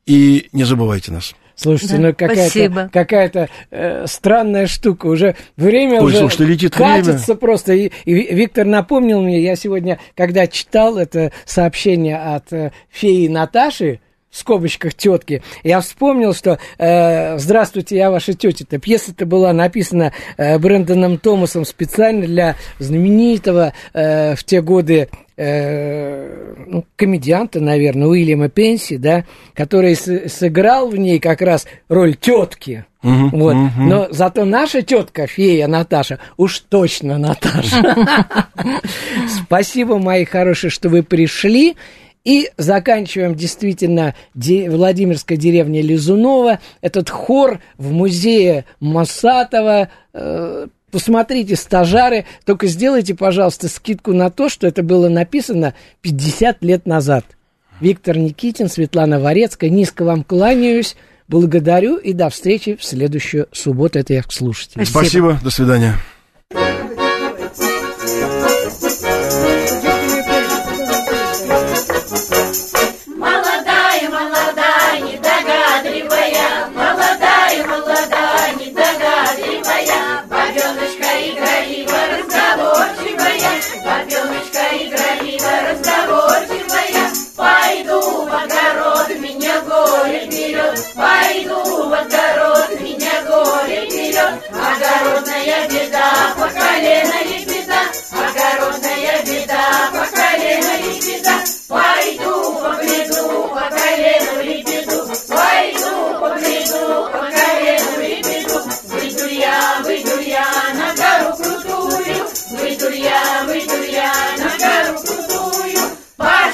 и 0.07 0.49
не 0.53 0.64
забывайте 0.64 1.12
нас. 1.12 1.35
Слушайте, 1.57 1.97
Да, 1.97 2.03
ну 2.03 2.14
какая-то, 2.14 2.91
какая-то 2.93 3.49
э, 3.71 4.07
странная 4.07 4.67
штука. 4.67 5.07
Уже 5.07 5.37
время 5.57 6.01
Ой, 6.01 6.09
уже 6.09 6.19
слушайте, 6.19 6.45
летит 6.45 6.75
катится 6.75 7.35
просто. 7.35 7.73
И, 7.73 7.91
и 8.05 8.35
Виктор 8.35 8.67
напомнил 8.67 9.23
мне, 9.23 9.41
я 9.43 9.57
сегодня, 9.57 9.99
когда 10.14 10.47
читал 10.47 10.99
это 10.99 11.33
сообщение 11.47 12.19
от 12.19 12.53
э, 12.53 12.73
феи 12.91 13.29
Наташи, 13.29 14.01
в 14.31 14.37
скобочках 14.39 14.95
тетки, 14.95 15.43
я 15.62 15.81
вспомнил, 15.81 16.35
что 16.35 16.59
э, 16.79 17.39
«Здравствуйте, 17.39 17.97
я 17.97 18.11
ваша 18.11 18.35
тетя». 18.35 18.79
Пьеса-то 18.79 19.24
была 19.27 19.53
написана 19.53 20.12
э, 20.37 20.59
Брэндоном 20.59 21.18
Томасом 21.18 21.64
специально 21.64 22.27
для 22.27 22.57
знаменитого 22.79 23.72
э, 23.95 24.35
в 24.35 24.45
те 24.45 24.61
годы 24.61 25.09
э, 25.37 26.55
ну, 26.66 26.85
комедианта, 26.97 27.61
наверное, 27.61 28.09
Уильяма 28.09 28.49
Пенси, 28.49 28.97
да, 28.97 29.24
который 29.55 29.95
с- 29.95 30.29
сыграл 30.29 30.89
в 30.89 30.97
ней 30.99 31.18
как 31.18 31.41
раз 31.41 31.66
роль 31.89 32.14
тетки. 32.16 32.85
Мгм, 33.03 33.31
Вот. 33.31 33.55
мгм. 33.55 33.89
Но 33.89 34.09
зато 34.11 34.45
наша 34.45 34.83
тетка, 34.83 35.27
фея 35.27 35.68
Наташа, 35.68 36.18
уж 36.37 36.59
точно 36.61 37.18
Наташа. 37.18 38.49
Спасибо, 39.45 39.99
мои 39.99 40.24
хорошие, 40.24 40.70
что 40.70 40.89
вы 40.89 41.03
пришли. 41.03 41.77
И 42.27 42.51
заканчиваем 42.57 43.37
действительно 43.37 44.14
де- 44.35 44.68
Владимирская 44.68 45.39
деревня 45.39 45.81
Лизунова. 45.81 46.59
Этот 46.81 47.09
хор 47.09 47.61
в 47.79 47.93
музее 47.93 48.64
Масатова. 48.81 49.89
Э, 50.12 50.66
Посмотрите, 50.91 51.57
стажары, 51.57 52.24
только 52.47 52.68
сделайте, 52.68 53.14
пожалуйста, 53.14 53.68
скидку 53.68 54.12
на 54.14 54.31
то, 54.31 54.49
что 54.49 54.66
это 54.66 54.83
было 54.83 55.09
написано 55.09 55.74
50 56.01 56.62
лет 56.62 56.87
назад. 56.87 57.24
Виктор 57.81 58.16
Никитин, 58.16 58.68
Светлана 58.70 59.20
Варецкая, 59.20 59.68
низко 59.68 60.05
вам 60.05 60.22
кланяюсь, 60.24 60.97
благодарю 61.29 61.97
и 61.97 62.12
до 62.14 62.31
встречи 62.31 62.77
в 62.77 62.85
следующую 62.85 63.47
субботу. 63.53 63.99
Это 63.99 64.14
я 64.14 64.22
к 64.22 64.33
слушателям. 64.33 64.87
Спасибо, 64.87 65.39
до 65.43 65.51
свидания. 65.51 65.95
Огородная 94.77 95.69
беда, 95.69 96.35
по 96.37 96.49
колено 96.49 97.19
лепета, 97.25 97.81
огородная 98.12 99.23
беда, 99.25 99.91
по 99.93 100.05
колено 100.17 100.73
лепета, 100.83 101.35
пойду 101.69 102.55
погляду, 102.55 103.49
по 103.49 103.64
колену 103.71 104.43
лепету, 104.43 105.07
пойду 105.29 106.21
погляду, 106.21 107.11
по 107.12 107.19
колену 107.19 107.93
лепету, 108.01 108.61
выйду 108.85 109.27
я, 109.29 109.81
выйду 109.85 110.21
я 110.21 110.47
на 110.75 110.95
гору 110.95 111.37
крутую, 111.37 112.27
выйду 112.51 112.91
я, 112.91 113.43
выйду 113.47 113.77
я 113.83 113.86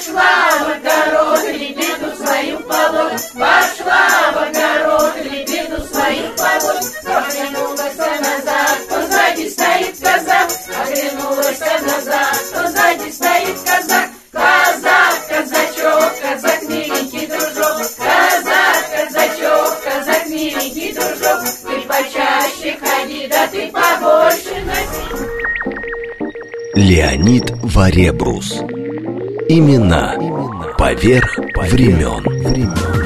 пошла 0.02 0.50
в 0.58 0.70
огород, 0.70 1.44
лепету 1.54 2.16
свою 2.16 2.58
полоть, 2.60 3.32
пошла 3.34 4.32
в 4.32 4.38
огород, 4.38 5.14
лепету 5.24 5.82
свою 5.86 6.28
полоть, 6.36 6.90
оглянулась 7.06 7.96
назад, 7.96 8.78
позади 8.88 9.48
стоит 9.48 9.98
казак, 10.00 10.50
оглянулась 10.82 11.60
назад, 11.60 12.36
позади 12.52 13.12
стоит 13.12 13.58
казак, 13.64 14.10
казак, 14.32 15.14
казачок, 15.28 16.12
казак, 16.20 16.62
миленький 16.68 17.26
дружок, 17.26 17.78
казак, 17.98 18.78
казачок, 18.92 19.84
казак, 19.84 20.26
миленький 20.28 20.92
дружок, 20.92 21.42
ты 21.62 21.80
почаще 21.86 22.78
ходи, 22.80 23.28
да 23.28 23.46
ты 23.46 23.70
побольше 23.70 24.64
носи. 24.64 25.42
Леонид 26.74 27.52
Варебрус. 27.62 28.62
Имена 29.54 30.14
поверх 30.78 31.38
времен. 31.70 33.01